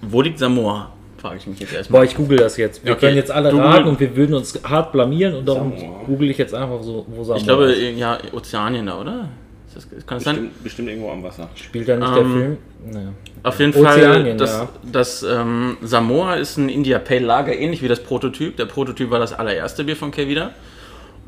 wo 0.03 0.23
liegt 0.23 0.39
Samoa? 0.39 0.93
Frage 1.19 1.39
ich 1.39 1.47
mich 1.47 1.59
jetzt 1.59 1.73
erstmal. 1.75 2.01
Boah, 2.03 2.05
ich 2.05 2.17
google 2.17 2.39
das 2.39 2.57
jetzt. 2.59 2.85
Wir 2.85 2.93
Okay, 2.93 3.01
können 3.07 3.17
jetzt 3.17 3.31
alle 3.31 3.51
du 3.51 3.57
raten 3.59 3.89
und 3.89 3.99
wir 3.99 4.15
würden 4.15 4.35
uns 4.35 4.61
hart 4.63 4.93
blamieren 4.93 5.35
und 5.35 5.47
darum 5.49 5.77
Samoa. 5.77 6.05
google 6.05 6.31
ich 6.31 6.39
jetzt 6.39 6.55
einfach 6.55 6.83
so, 6.83 7.05
wo 7.09 7.25
Samoa 7.25 7.39
Ich 7.39 7.45
glaube, 7.45 7.65
ist. 7.73 7.99
ja, 7.99 8.19
Ozeanien 8.33 8.87
da, 8.87 9.01
oder? 9.01 9.29
Das, 9.75 9.89
kann 9.91 10.19
das 10.19 10.25
sein? 10.25 10.35
Bestimmt, 10.35 10.63
bestimmt 10.63 10.89
irgendwo 10.89 11.11
am 11.11 11.23
Wasser. 11.23 11.49
Spielt 11.55 11.89
da 11.89 11.97
nicht 11.97 12.09
Ähm, 12.09 12.15
der 12.15 12.25
Film? 12.25 12.57
Naja. 12.93 13.13
Auf 13.43 13.61
jeden 13.61 13.73
Fall, 13.73 13.99
Ozeanien, 13.99 14.39
das, 14.39 14.53
ja. 14.53 14.69
das 14.91 15.23
ähm, 15.23 15.77
Samoa 15.83 16.35
ist 16.35 16.57
ein 16.57 16.69
India 16.69 16.99
Pale 16.99 17.21
Lager, 17.21 17.55
ähnlich 17.55 17.83
wie 17.83 17.89
das 17.89 18.03
Prototyp. 18.03 18.57
Der 18.57 18.67
Prototyp 18.67 19.11
war 19.11 19.19
das 19.19 19.33
allererste 19.33 19.85
Bier 19.85 19.97
von 19.97 20.11
Kevida. 20.11 20.53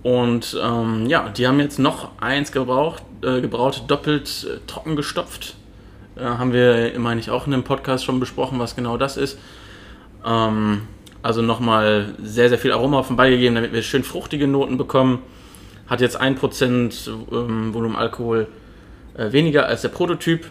Und 0.03 0.57
ähm, 0.63 1.07
ja, 1.07 1.29
die 1.29 1.47
haben 1.47 1.59
jetzt 1.59 1.79
noch 1.79 2.11
eins 2.21 2.53
gebraucht, 2.53 3.03
äh, 3.23 3.41
gebraut, 3.41 3.85
doppelt 3.89 4.47
äh, 4.49 4.61
trocken 4.67 4.95
gestopft. 4.95 5.57
Äh, 6.17 6.23
haben 6.23 6.53
wir, 6.53 6.93
meine 6.99 7.21
ich, 7.21 7.31
auch 7.31 7.47
in 7.47 7.53
einem 7.53 7.65
Podcast 7.65 8.05
schon 8.05 8.21
besprochen, 8.21 8.59
was 8.59 8.77
genau 8.77 8.97
das 8.97 9.17
ist. 9.17 9.39
Ähm, 10.25 10.83
also 11.23 11.43
nochmal 11.43 12.15
sehr, 12.23 12.49
sehr 12.49 12.59
viel 12.59 12.73
Aroma 12.73 13.01
auf 13.01 13.09
den 13.09 13.17
Ball 13.17 13.31
gegeben, 13.31 13.57
damit 13.57 13.73
wir 13.73 13.83
schön 13.83 14.05
fruchtige 14.05 14.47
Noten 14.47 14.79
bekommen. 14.79 15.23
Hat 15.87 16.01
jetzt 16.01 16.21
1% 16.21 17.09
ähm, 17.33 17.75
Volumenalkohol 17.75 18.49
äh, 19.17 19.33
weniger 19.33 19.67
als 19.67 19.83
der 19.83 19.89
Prototyp. 19.89 20.47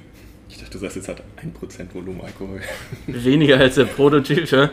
Ich 0.50 0.58
dachte, 0.58 0.72
du 0.72 0.78
sagst 0.80 0.96
jetzt 0.96 1.08
hat 1.10 1.22
1% 1.44 1.94
Volumenalkohol. 1.94 2.62
weniger 3.08 3.58
als 3.60 3.76
der 3.76 3.86
Prototyp. 3.86 4.50
ja. 4.52 4.70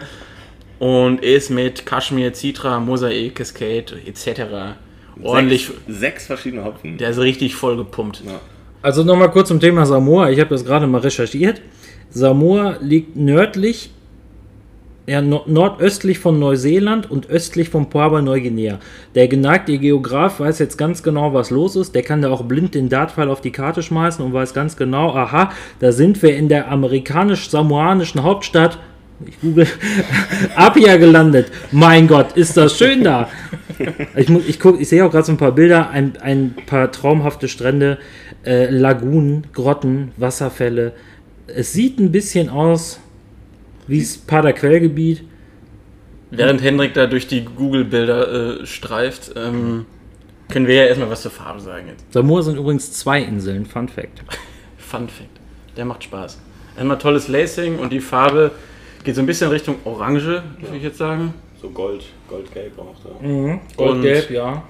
Und 0.79 1.23
ist 1.23 1.51
mit 1.51 1.87
Kaschmir, 1.87 2.33
Citra, 2.35 2.81
Mosaik, 2.81 3.37
Cascade 3.37 4.01
etc. 4.05 4.77
ordentlich. 5.23 5.67
Sechs, 5.67 5.81
sechs 5.89 6.27
verschiedene 6.27 6.65
Hopfen. 6.65 6.99
Der 6.99 7.11
ist 7.11 7.19
richtig 7.19 7.55
voll 7.55 7.77
gepumpt. 7.77 8.23
ja. 8.27 8.41
Also 8.83 9.05
nochmal 9.05 9.31
kurz 9.31 9.47
zum 9.49 9.61
Thema 9.61 9.87
Samoa. 9.87 10.31
Ich 10.31 10.41
habe 10.41 10.51
das 10.51 10.65
gerade 10.65 10.89
mal 10.89 11.01
recherchiert. 11.01 11.63
Samoa 12.11 12.79
liegt 12.81 13.15
nördlich, 13.17 13.91
ja, 15.13 15.21
no 15.21 15.43
nordöstlich 15.47 16.19
von 16.19 16.39
Neuseeland 16.39 17.11
und 17.11 17.29
östlich 17.29 17.69
von 17.69 17.91
Papua 17.91 18.23
Neuguinea. 18.23 18.79
Der 19.15 19.29
geneigte 19.29 19.77
Geograf 19.77 20.41
weiß 20.41 20.59
jetzt 20.59 20.79
ganz 20.79 21.03
genau, 21.03 21.35
was 21.35 21.51
los 21.51 21.77
ist. 21.77 21.95
Der 21.95 22.03
kann 22.03 22.23
da 22.23 22.31
auch 22.31 22.45
blind 22.45 22.75
den 22.75 22.89
Dartpfeil 22.89 23.29
auf 23.29 23.43
die 23.43 23.53
Karte 23.53 23.83
schmeißen 23.83 24.25
und 24.25 24.33
weiß 24.33 24.55
ganz 24.55 24.75
genau, 24.75 25.15
aha, 25.15 25.53
da 25.81 25.93
sind 25.93 26.23
wir 26.23 26.35
in 26.35 26.49
der 26.49 26.71
amerikanisch-samoanischen 26.71 28.23
Hauptstadt. 28.23 28.79
Ich 29.27 29.39
google 29.43 29.67
Apia 30.57 30.97
gelandet. 30.97 31.53
Mein 31.73 32.09
Gott, 32.09 32.33
ist 32.33 32.57
das 32.57 32.79
schön 32.79 33.05
da. 33.05 33.29
Ich, 34.17 34.31
ich, 34.31 34.65
ich 34.65 34.89
sehe 34.89 35.05
auch 35.05 35.11
gerade 35.11 35.27
so 35.27 35.33
ein 35.33 35.37
paar 35.37 35.53
Bilder, 35.53 35.91
ein, 35.91 36.15
ein 36.23 36.55
paar 36.65 36.91
traumhafte 36.91 37.49
Strände, 37.49 37.99
äh, 38.47 38.71
Lagunen, 38.71 39.47
Grotten, 39.53 40.13
Wasserfälle. 40.17 40.93
Es 41.47 41.75
sieht 41.75 41.99
ein 42.01 42.13
bisschen 42.13 42.49
aus 42.49 43.02
wie 43.87 44.01
das 44.01 44.17
Pader 44.19 44.53
Quellgebiet. 44.53 45.25
Während 46.31 46.63
Hendrik 46.63 46.95
da 46.95 47.07
durch 47.07 47.27
die 47.27 47.45
Google-Bilder 47.45 48.61
äh, 48.63 48.67
streift, 48.67 49.33
ähm, 49.37 49.85
können 50.49 50.67
wir 50.67 50.77
ja 50.77 50.85
erstmal 50.85 51.11
was 51.11 51.23
zur 51.23 51.31
Farbe 51.31 51.61
sagen 51.61 51.89
jetzt. 51.89 52.11
Samoa 52.13 52.43
sind 52.43 52.57
übrigens 52.57 52.93
zwei 52.93 53.21
Inseln, 53.21 53.67
Fun 53.67 53.89
Fact. 53.89 54.23
Fun 54.79 55.09
Fact. 55.09 55.41
Der 55.77 55.85
macht 55.85 56.05
Spaß. 56.05 56.41
Einmal 56.77 56.99
tolles 56.99 57.29
Lacing 57.29 57.79
und 57.79 57.93
die 57.93 58.01
Farbe 58.01 58.51
geht 59.05 59.15
so 59.15 59.21
ein 59.21 59.27
bisschen 59.27 59.51
Richtung 59.51 59.77
Orange, 59.85 60.43
würde 60.61 60.77
ich 60.77 60.83
jetzt 60.83 60.99
sagen. 60.99 61.35
So 61.61 61.69
Gold, 61.71 62.05
Goldgelb 62.29 62.79
auch 62.79 62.97
da. 63.05 63.27
Mhm. 63.27 63.61
Goldgelb, 63.77 64.31
ja. 64.31 64.63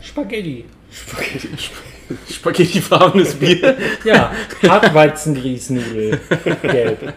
Spaghetti. 0.00 0.64
Spaghetti. 0.92 1.48
Spaghetti-farbenes 2.30 3.34
Bier. 3.36 3.76
Ja, 4.04 4.32
Hartweizengrießnudel. 4.68 6.20
Gelb. 6.62 7.12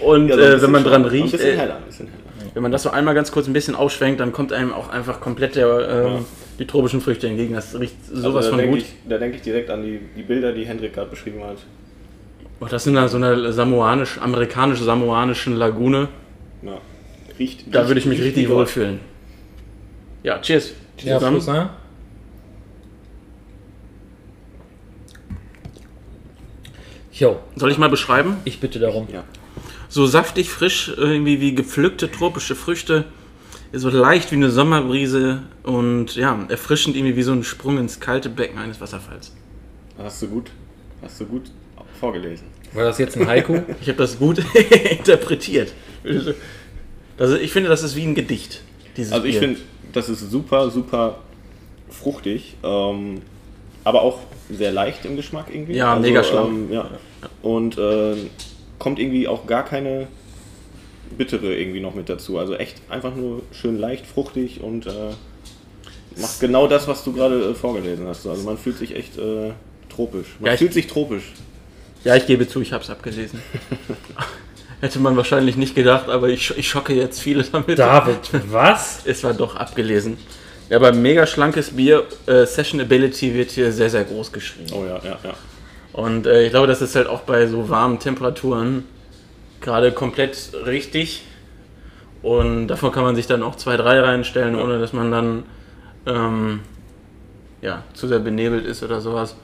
Und 0.00 0.28
Ja, 0.28 0.34
so 0.36 0.40
äh, 0.42 0.62
wenn 0.62 0.70
man 0.72 0.84
dran 0.84 1.04
riecht, 1.04 1.26
Ein 1.26 1.30
bisschen 1.30 1.50
äh, 1.50 1.56
heller, 1.56 1.76
ein 1.76 1.84
bisschen 1.84 2.08
heller. 2.08 2.50
wenn 2.54 2.62
man 2.62 2.72
das 2.72 2.82
so 2.82 2.90
einmal 2.90 3.14
ganz 3.14 3.30
kurz 3.30 3.46
ein 3.46 3.52
bisschen 3.52 3.74
aufschwenkt, 3.74 4.20
dann 4.20 4.32
kommt 4.32 4.52
einem 4.52 4.72
auch 4.72 4.88
einfach 4.88 5.20
komplett 5.20 5.54
der, 5.56 5.66
ähm, 5.88 6.12
Ja. 6.14 6.24
die 6.58 6.66
tropischen 6.66 7.00
Früchte 7.00 7.28
entgegen. 7.28 7.54
Das 7.54 7.78
riecht 7.78 7.94
sowas 8.06 8.46
also, 8.46 8.56
da 8.56 8.62
von 8.62 8.70
gut. 8.70 8.78
ich, 8.80 8.94
da 9.08 9.18
denke 9.18 9.36
ich 9.36 9.42
direkt 9.42 9.70
an 9.70 9.82
die, 9.82 10.00
die 10.16 10.22
Bilder, 10.22 10.52
die 10.52 10.64
Hendrik 10.66 10.94
gerade 10.94 11.10
beschrieben 11.10 11.42
hat. 11.44 11.58
Oh, 12.60 12.66
das 12.66 12.86
in 12.86 12.96
einer, 12.96 13.08
so 13.08 13.18
einer 13.18 13.52
samoanisch, 13.52 14.18
amerikanisch-samoanischen 14.18 15.56
Lagune. 15.56 16.08
Ja. 16.62 16.78
Riecht, 17.38 17.66
Da 17.72 17.80
riecht- 17.80 17.88
würde 17.88 18.00
ich 18.00 18.06
mich 18.06 18.18
riecht 18.18 18.28
richtig 18.36 18.48
wohlfühlen. 18.48 19.00
Ja, 20.22 20.40
cheers. 20.40 20.72
Ja, 21.02 21.20
Jo, 27.18 27.38
Soll 27.56 27.70
ich 27.70 27.78
mal 27.78 27.88
beschreiben? 27.88 28.36
ich 28.44 28.60
bitte 28.60 28.78
darum. 28.78 29.08
Ja. 29.12 29.24
So 29.88 30.06
saftig, 30.06 30.50
frisch, 30.50 30.92
irgendwie 30.96 31.40
wie 31.40 31.54
gepflückte 31.54 32.10
tropische 32.10 32.54
Früchte. 32.54 33.04
So 33.72 33.88
leicht 33.88 34.30
wie 34.32 34.36
eine 34.36 34.50
Sommerbrise 34.50 35.42
und 35.62 36.14
ja, 36.14 36.44
erfrischend 36.48 36.96
irgendwie 36.96 37.16
wie 37.16 37.22
so 37.22 37.32
ein 37.32 37.42
Sprung 37.42 37.78
ins 37.78 38.00
kalte 38.00 38.28
Becken 38.28 38.58
eines 38.58 38.80
Wasserfalls. 38.80 39.32
Hast 39.98 40.22
du 40.22 40.28
gut, 40.28 40.50
hast 41.02 41.20
du 41.20 41.24
gut 41.26 41.50
vorgelesen. 41.98 42.48
War 42.74 42.84
das 42.84 42.98
jetzt 42.98 43.16
ein 43.16 43.26
Haiku? 43.26 43.62
Ich 43.80 43.88
habe 43.88 43.98
das 43.98 44.18
gut 44.18 44.38
interpretiert. 44.90 45.72
Also 47.18 47.36
ich 47.36 47.50
finde, 47.52 47.70
das 47.70 47.82
ist 47.82 47.96
wie 47.96 48.04
ein 48.04 48.14
Gedicht. 48.14 48.62
Dieses 48.96 49.12
Also 49.12 49.26
ich 49.26 49.38
finde, 49.38 49.60
das 49.92 50.08
ist 50.08 50.30
super, 50.30 50.70
super 50.70 51.18
fruchtig, 51.88 52.56
ähm, 52.62 53.22
aber 53.86 54.02
auch 54.02 54.18
sehr 54.50 54.72
leicht 54.72 55.04
im 55.04 55.14
Geschmack 55.14 55.46
irgendwie. 55.52 55.74
Ja, 55.74 55.92
also, 55.94 56.02
mega 56.02 56.24
schlau. 56.24 56.48
Ähm, 56.48 56.72
ja. 56.72 56.90
Und 57.40 57.78
äh, 57.78 58.16
kommt 58.80 58.98
irgendwie 58.98 59.28
auch 59.28 59.46
gar 59.46 59.64
keine 59.64 60.08
bittere 61.16 61.54
irgendwie 61.54 61.78
noch 61.80 61.94
mit 61.94 62.08
dazu. 62.08 62.36
Also 62.36 62.56
echt 62.56 62.82
einfach 62.90 63.14
nur 63.14 63.42
schön 63.52 63.78
leicht, 63.78 64.04
fruchtig 64.04 64.60
und 64.60 64.86
äh, 64.86 64.90
macht 66.20 66.40
genau 66.40 66.66
das, 66.66 66.88
was 66.88 67.04
du 67.04 67.12
gerade 67.12 67.50
äh, 67.50 67.54
vorgelesen 67.54 68.08
hast. 68.08 68.26
Also 68.26 68.42
man 68.42 68.58
fühlt 68.58 68.76
sich 68.76 68.96
echt 68.96 69.18
äh, 69.18 69.52
tropisch. 69.88 70.26
Man 70.40 70.48
Ja, 70.48 70.52
ich- 70.54 70.58
fühlt 70.58 70.72
sich 70.74 70.88
tropisch. 70.88 71.22
Ja, 72.02 72.16
ich 72.16 72.26
gebe 72.26 72.48
zu, 72.48 72.60
ich 72.60 72.72
habe 72.72 72.82
es 72.82 72.90
abgelesen. 72.90 73.40
Hätte 74.80 74.98
man 74.98 75.16
wahrscheinlich 75.16 75.56
nicht 75.56 75.74
gedacht, 75.76 76.08
aber 76.08 76.28
ich, 76.28 76.52
ich 76.56 76.68
schocke 76.68 76.92
jetzt 76.92 77.20
viele 77.20 77.44
damit. 77.44 77.78
David, 77.78 78.18
was? 78.50 79.00
Es 79.06 79.22
war 79.22 79.32
doch 79.32 79.54
abgelesen. 79.54 80.16
Ja, 80.68 80.76
aber 80.78 80.92
mega 80.92 81.26
schlankes 81.26 81.70
Bier, 81.70 82.04
äh, 82.26 82.44
Sessionability 82.44 83.34
wird 83.34 83.50
hier 83.50 83.70
sehr, 83.72 83.88
sehr 83.90 84.04
groß 84.04 84.32
geschrieben. 84.32 84.70
Oh 84.72 84.84
ja, 84.84 84.98
ja, 85.04 85.18
ja. 85.22 85.34
Und 85.92 86.26
äh, 86.26 86.44
ich 86.44 86.50
glaube, 86.50 86.66
das 86.66 86.82
ist 86.82 86.94
halt 86.96 87.06
auch 87.06 87.20
bei 87.20 87.46
so 87.46 87.68
warmen 87.68 87.98
Temperaturen 87.98 88.84
gerade 89.60 89.92
komplett 89.92 90.52
richtig. 90.66 91.22
Und 92.22 92.66
davon 92.68 92.90
kann 92.90 93.04
man 93.04 93.14
sich 93.14 93.26
dann 93.26 93.42
auch 93.42 93.54
zwei, 93.56 93.76
drei 93.76 94.00
reinstellen, 94.00 94.56
Ja. 94.56 94.64
ohne 94.64 94.78
dass 94.80 94.92
man 94.92 95.10
dann 95.12 95.42
ähm, 96.06 96.60
ja, 97.62 97.84
zu 97.94 98.08
sehr 98.08 98.18
benebelt 98.18 98.66
ist 98.66 98.82
oder 98.82 99.00
sowas. 99.00 99.36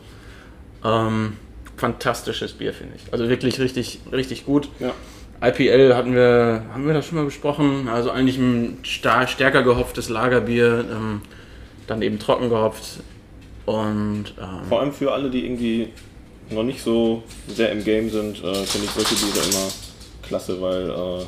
Ähm, 0.85 1.37
fantastisches 1.77 2.53
Bier, 2.53 2.73
finde 2.75 2.95
ich. 2.97 3.13
Also 3.13 3.29
wirklich 3.29 3.61
richtig, 3.61 4.01
richtig 4.11 4.45
gut. 4.45 4.69
ja. 4.81 4.93
IPL 5.43 5.95
hatten 5.95 6.15
wir, 6.15 6.63
haben 6.73 6.87
wir 6.87 6.95
das 6.95 7.07
schon 7.07 7.19
mal 7.19 7.25
besprochen. 7.25 7.89
Also 7.89 8.11
eigentlich 8.11 8.39
ein 8.39 8.79
stärker 8.83 9.63
gehopftes 9.63 10.09
Lagerbier, 10.09 10.85
ähm, 10.91 11.23
dann 11.87 12.01
eben 12.03 12.19
trocken 12.19 12.49
gehopft. 12.49 13.01
Und 13.67 14.35
ähm, 14.41 14.69
Vor 14.69 14.81
allem 14.81 14.93
für 14.93 15.13
alle, 15.13 15.31
die 15.31 15.45
irgendwie 15.45 15.89
noch 16.51 16.63
nicht 16.63 16.83
so 16.83 17.23
sehr 17.49 17.73
im 17.73 17.83
Game 17.85 18.09
sind, 18.11 18.39
äh, 18.39 18.55
finde 18.55 18.87
ich 18.87 18.91
solche 18.91 19.15
Biere 19.15 19.45
immer 19.51 19.69
klasse, 20.23 20.61
weil 20.61 20.91
äh, 20.91 21.25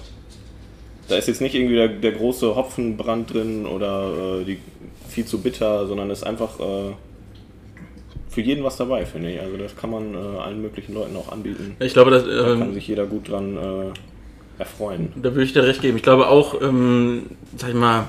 da 1.08 1.16
ist 1.16 1.28
jetzt 1.28 1.40
nicht 1.40 1.54
irgendwie 1.54 1.76
der, 1.76 1.88
der 1.88 2.12
große 2.12 2.54
Hopfenbrand 2.54 3.32
drin 3.32 3.66
oder 3.66 4.40
äh, 4.40 4.44
die, 4.44 4.58
viel 5.08 5.24
zu 5.24 5.40
bitter, 5.40 5.86
sondern 5.86 6.10
es 6.10 6.20
ist 6.20 6.24
einfach 6.24 6.58
äh, 6.60 6.92
für 8.34 8.40
jeden 8.40 8.64
was 8.64 8.76
dabei, 8.76 9.06
finde 9.06 9.30
ich. 9.32 9.40
Also 9.40 9.56
das 9.56 9.76
kann 9.76 9.90
man 9.90 10.14
äh, 10.14 10.38
allen 10.38 10.60
möglichen 10.60 10.92
Leuten 10.92 11.16
auch 11.16 11.30
anbieten. 11.30 11.76
ich 11.78 11.92
glaube, 11.92 12.10
dass, 12.10 12.24
Da 12.24 12.42
kann 12.42 12.62
ähm, 12.62 12.74
sich 12.74 12.88
jeder 12.88 13.06
gut 13.06 13.28
dran 13.30 13.56
äh, 13.56 14.60
erfreuen. 14.60 15.12
da 15.16 15.30
würde 15.30 15.44
ich 15.44 15.52
dir 15.52 15.62
recht 15.64 15.80
geben. 15.80 15.96
Ich 15.96 16.02
glaube 16.02 16.28
auch, 16.28 16.60
ähm, 16.60 17.26
sag 17.56 17.70
ich 17.70 17.74
mal, 17.76 18.06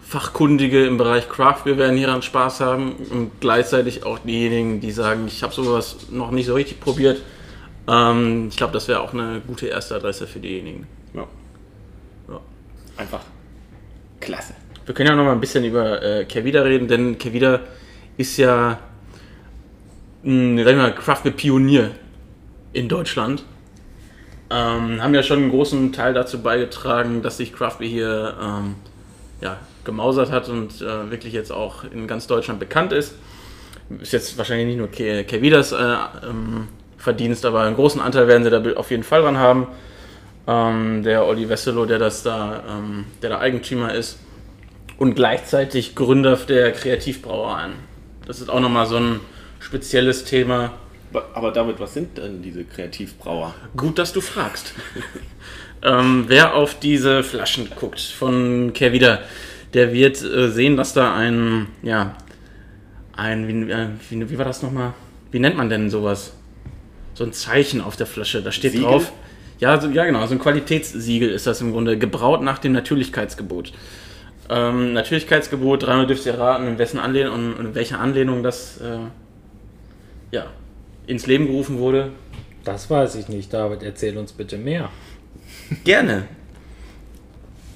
Fachkundige 0.00 0.86
im 0.86 0.96
Bereich 0.96 1.28
Craft 1.28 1.64
Beer 1.64 1.76
werden 1.76 1.98
hieran 1.98 2.22
Spaß 2.22 2.60
haben 2.60 2.94
und 3.10 3.30
gleichzeitig 3.40 4.04
auch 4.04 4.18
diejenigen, 4.20 4.80
die 4.80 4.90
sagen, 4.90 5.26
ich 5.26 5.42
habe 5.42 5.52
sowas 5.52 6.06
noch 6.10 6.30
nicht 6.30 6.46
so 6.46 6.54
richtig 6.54 6.80
probiert. 6.80 7.20
Ähm, 7.86 8.48
ich 8.48 8.56
glaube, 8.56 8.72
das 8.72 8.88
wäre 8.88 9.00
auch 9.00 9.12
eine 9.12 9.42
gute 9.46 9.66
erste 9.66 9.96
Adresse 9.96 10.26
für 10.26 10.38
diejenigen. 10.40 10.86
Ja. 11.12 11.26
Ja. 12.28 12.40
Einfach 12.96 13.20
klasse. 14.20 14.54
Wir 14.86 14.94
können 14.94 15.10
ja 15.10 15.14
noch 15.14 15.24
mal 15.24 15.32
ein 15.32 15.40
bisschen 15.40 15.64
über 15.64 16.02
äh, 16.02 16.24
Kevida 16.24 16.62
reden, 16.62 16.88
denn 16.88 17.18
Kevida 17.18 17.60
ist 18.16 18.38
ja 18.38 18.78
mh, 20.28 20.64
sag 20.64 20.72
ich 20.72 20.76
mal, 20.76 20.94
Craft 20.94 21.22
Beer 21.24 21.32
Pionier 21.32 21.90
in 22.72 22.88
Deutschland. 22.88 23.44
Ähm, 24.50 25.02
haben 25.02 25.14
ja 25.14 25.22
schon 25.22 25.38
einen 25.40 25.50
großen 25.50 25.92
Teil 25.92 26.14
dazu 26.14 26.40
beigetragen, 26.42 27.22
dass 27.22 27.38
sich 27.38 27.52
Craft 27.52 27.78
Beer 27.78 27.88
hier 27.88 28.34
ähm, 28.40 28.74
ja, 29.40 29.58
gemausert 29.84 30.30
hat 30.30 30.48
und 30.48 30.80
äh, 30.80 31.10
wirklich 31.10 31.32
jetzt 31.32 31.50
auch 31.50 31.84
in 31.84 32.06
ganz 32.06 32.26
Deutschland 32.26 32.60
bekannt 32.60 32.92
ist. 32.92 33.14
Ist 34.00 34.12
jetzt 34.12 34.36
wahrscheinlich 34.36 34.66
nicht 34.66 34.78
nur 34.78 34.90
Ke 34.90 35.24
Kevidas 35.24 35.72
äh, 35.72 35.76
ähm, 35.76 36.68
Verdienst, 36.98 37.46
aber 37.46 37.62
einen 37.62 37.76
großen 37.76 38.00
Anteil 38.00 38.26
werden 38.28 38.44
sie 38.44 38.50
da 38.50 38.62
auf 38.74 38.90
jeden 38.90 39.04
Fall 39.04 39.22
dran 39.22 39.38
haben. 39.38 39.66
Ähm, 40.46 41.02
der 41.04 41.26
Olli 41.26 41.48
Wesselow, 41.48 41.86
der 41.86 41.98
das 41.98 42.22
da, 42.22 42.64
ähm, 42.68 43.06
der 43.22 43.30
da 43.30 43.38
Eigentümer 43.38 43.94
ist 43.94 44.18
und 44.98 45.14
gleichzeitig 45.14 45.94
Gründer 45.94 46.36
der 46.36 46.72
Kreativbrauereien. 46.72 47.72
Das 48.26 48.40
ist 48.40 48.50
auch 48.50 48.60
nochmal 48.60 48.86
so 48.86 48.96
ein 48.96 49.20
spezielles 49.60 50.24
Thema. 50.24 50.72
Aber 51.34 51.52
David, 51.52 51.80
was 51.80 51.94
sind 51.94 52.18
denn 52.18 52.42
diese 52.42 52.64
Kreativbrauer? 52.64 53.54
Gut, 53.76 53.98
dass 53.98 54.12
du 54.12 54.20
fragst. 54.20 54.74
ähm, 55.82 56.24
wer 56.28 56.54
auf 56.54 56.78
diese 56.78 57.22
Flaschen 57.22 57.68
guckt 57.74 58.00
von 58.00 58.72
Kervida, 58.74 59.20
der 59.74 59.92
wird 59.92 60.22
äh, 60.22 60.50
sehen, 60.50 60.76
dass 60.76 60.92
da 60.92 61.14
ein, 61.14 61.68
ja, 61.82 62.14
ein, 63.16 63.48
wie, 63.48 63.70
äh, 63.70 63.88
wie, 64.10 64.30
wie 64.30 64.38
war 64.38 64.44
das 64.44 64.62
nochmal? 64.62 64.92
Wie 65.30 65.38
nennt 65.38 65.56
man 65.56 65.68
denn 65.68 65.90
sowas? 65.90 66.34
So 67.14 67.24
ein 67.24 67.32
Zeichen 67.32 67.80
auf 67.80 67.96
der 67.96 68.06
Flasche, 68.06 68.42
da 68.42 68.52
steht 68.52 68.72
Siegel? 68.72 68.86
drauf. 68.86 69.12
Ja, 69.58 69.80
so, 69.80 69.88
ja, 69.88 70.04
genau, 70.04 70.24
so 70.26 70.34
ein 70.34 70.38
Qualitätssiegel 70.38 71.30
ist 71.30 71.46
das 71.46 71.60
im 71.60 71.72
Grunde, 71.72 71.98
gebraut 71.98 72.42
nach 72.42 72.58
dem 72.58 72.72
Natürlichkeitsgebot. 72.72 73.72
Ähm, 74.50 74.92
Natürlichkeitsgebot, 74.92 75.82
dreimal 75.82 76.06
dürft 76.06 76.24
ihr 76.26 76.38
raten, 76.38 76.68
in 76.68 76.78
wessen 76.78 77.00
Anlehnung 77.00 77.54
und 77.54 77.66
in 77.66 77.74
welcher 77.74 77.98
Anlehnung 77.98 78.42
das 78.42 78.80
äh, 78.80 78.98
ja, 80.30 80.46
ins 81.06 81.26
Leben 81.26 81.46
gerufen 81.46 81.78
wurde. 81.78 82.12
Das 82.64 82.90
weiß 82.90 83.14
ich 83.16 83.28
nicht, 83.28 83.52
David. 83.52 83.82
Erzähl 83.82 84.16
uns 84.18 84.32
bitte 84.32 84.58
mehr. 84.58 84.90
Gerne. 85.84 86.26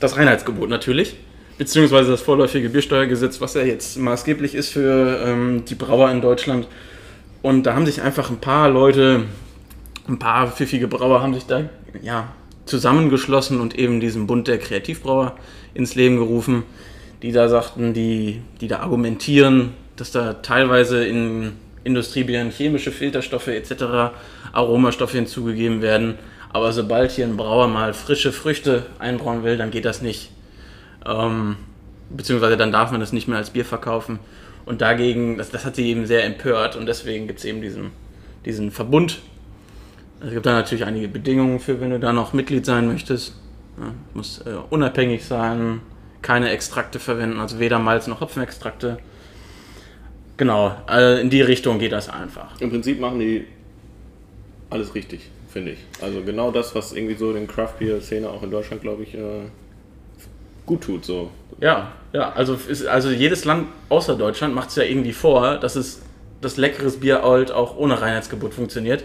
Das 0.01 0.17
Reinheitsgebot 0.17 0.69
natürlich. 0.69 1.17
beziehungsweise 1.59 2.11
das 2.11 2.23
vorläufige 2.23 2.69
Biersteuergesetz, 2.69 3.41
was 3.41 3.55
ja 3.55 3.63
jetzt 3.63 3.97
maßgeblich 3.97 4.55
ist 4.55 4.71
für 4.71 5.23
ähm, 5.25 5.65
die 5.65 5.75
Brauer 5.75 6.11
in 6.11 6.21
Deutschland. 6.21 6.67
Und 7.41 7.65
da 7.65 7.75
haben 7.75 7.87
sich 7.87 8.03
einfach 8.03 8.31
ein 8.31 8.39
paar 8.39 8.69
Leute, 8.69 9.25
ein 10.09 10.19
paar 10.19 10.51
pfiffige 10.51 10.89
Brauer 10.89 11.23
haben 11.23 11.35
sich 11.35 11.47
da 11.47 11.69
ja, 12.03 12.33
zusammengeschlossen 12.67 13.61
und 13.61 13.79
eben 13.79 14.01
diesen 14.01 14.27
Bund 14.27 14.49
der 14.49 14.59
Kreativbrauer 14.59 15.37
ins 15.75 15.95
Leben 15.95 16.17
gerufen, 16.17 16.65
die 17.23 17.33
da 17.33 17.49
sagten, 17.49 17.95
die, 17.95 18.41
die 18.61 18.69
da 18.69 18.81
argumentieren, 18.81 19.71
dass 19.97 20.11
da 20.11 20.35
teilweise 20.35 21.05
in 21.05 21.53
Industriebieren 21.85 22.51
chemische 22.51 22.93
Filterstoffe 22.93 23.49
etc., 23.49 24.15
Aromastoffe 24.53 25.13
hinzugegeben 25.13 25.83
werden. 25.83 26.19
Aber 26.53 26.73
sobald 26.73 27.11
hier 27.11 27.27
ein 27.27 27.37
Brauer 27.37 27.69
mal 27.69 27.95
frische 27.95 28.33
Früchte 28.33 28.87
einbrauen 28.99 29.43
will, 29.43 29.57
dann 29.57 29.71
geht 29.71 29.85
das 29.85 30.03
nicht. 30.03 30.31
Ähm, 31.07 31.57
beziehungsweise 32.11 32.57
dann 32.57 32.73
darf 32.73 32.91
man 32.91 33.01
das 33.01 33.13
nicht 33.13 33.27
mehr 33.27 33.39
als 33.39 33.51
Bier 33.51 33.65
verkaufen. 33.65 34.19
Und 34.65 34.81
dagegen, 34.81 35.39
das, 35.39 35.51
das 35.51 35.65
hat 35.65 35.77
sie 35.77 35.89
eben 35.89 36.07
sehr 36.07 36.25
empört 36.25 36.77
und 36.77 36.87
deswegen 36.87 37.27
gibt 37.27 37.41
es 37.41 37.45
eben 37.45 37.63
diesen, 37.63 37.91
diesen 38.45 38.71
Verbund. 38.71 39.21
Es 40.25 40.31
gibt 40.33 40.47
da 40.47 40.53
natürlich 40.53 40.85
einige 40.85 41.09
Bedingungen 41.09 41.59
für, 41.59 41.81
wenn 41.81 41.91
du 41.91 41.99
da 41.99 42.13
noch 42.13 42.33
Mitglied 42.33 42.65
sein 42.65 42.87
möchtest. 42.87 43.35
Ja, 43.79 43.93
muss 44.15 44.39
äh, 44.43 44.55
unabhängig 44.71 45.25
sein, 45.25 45.81
keine 46.21 46.51
Extrakte 46.51 47.01
verwenden, 47.01 47.41
also 47.41 47.59
weder 47.59 47.79
Malz 47.79 48.07
noch 48.07 48.21
Hopfenextrakte. 48.21 48.99
Genau, 50.37 50.77
also 50.87 51.21
in 51.21 51.31
die 51.31 51.43
Richtung 51.43 51.79
geht 51.79 51.93
das 51.93 52.09
einfach. 52.09 52.61
Im 52.61 52.71
Prinzip 52.71 52.99
machen 53.01 53.19
die 53.19 53.45
alles 54.71 54.95
richtig, 54.95 55.31
finde 55.49 55.73
ich. 55.73 55.79
Also 56.01 56.23
genau 56.23 56.51
das, 56.51 56.75
was 56.75 56.93
irgendwie 56.93 57.15
so 57.15 57.33
den 57.33 57.47
Craft 57.47 57.75
Beer 57.79 58.01
Szene 58.01 58.29
auch 58.29 58.43
in 58.43 58.51
Deutschland, 58.51 58.83
glaube 58.83 59.03
ich, 59.03 59.15
äh, 59.15 59.43
gut 60.67 60.83
tut. 60.83 61.05
So. 61.05 61.31
Ja, 61.61 61.93
ja, 62.13 62.33
also, 62.33 62.55
ist, 62.55 62.87
also 62.87 63.11
jedes 63.11 63.45
Land 63.45 63.69
außer 63.89 64.17
Deutschland 64.17 64.55
macht 64.55 64.71
es 64.71 64.77
ja 64.77 64.83
irgendwie 64.85 65.13
vor, 65.13 65.59
dass 65.59 65.77
es 65.77 66.03
das 66.41 66.57
leckeres 66.57 67.01
Bier 67.01 67.23
halt 67.23 67.53
auch 67.53 67.77
ohne 67.77 68.01
Reinheitsgebot 68.01 68.55
funktioniert. 68.55 69.05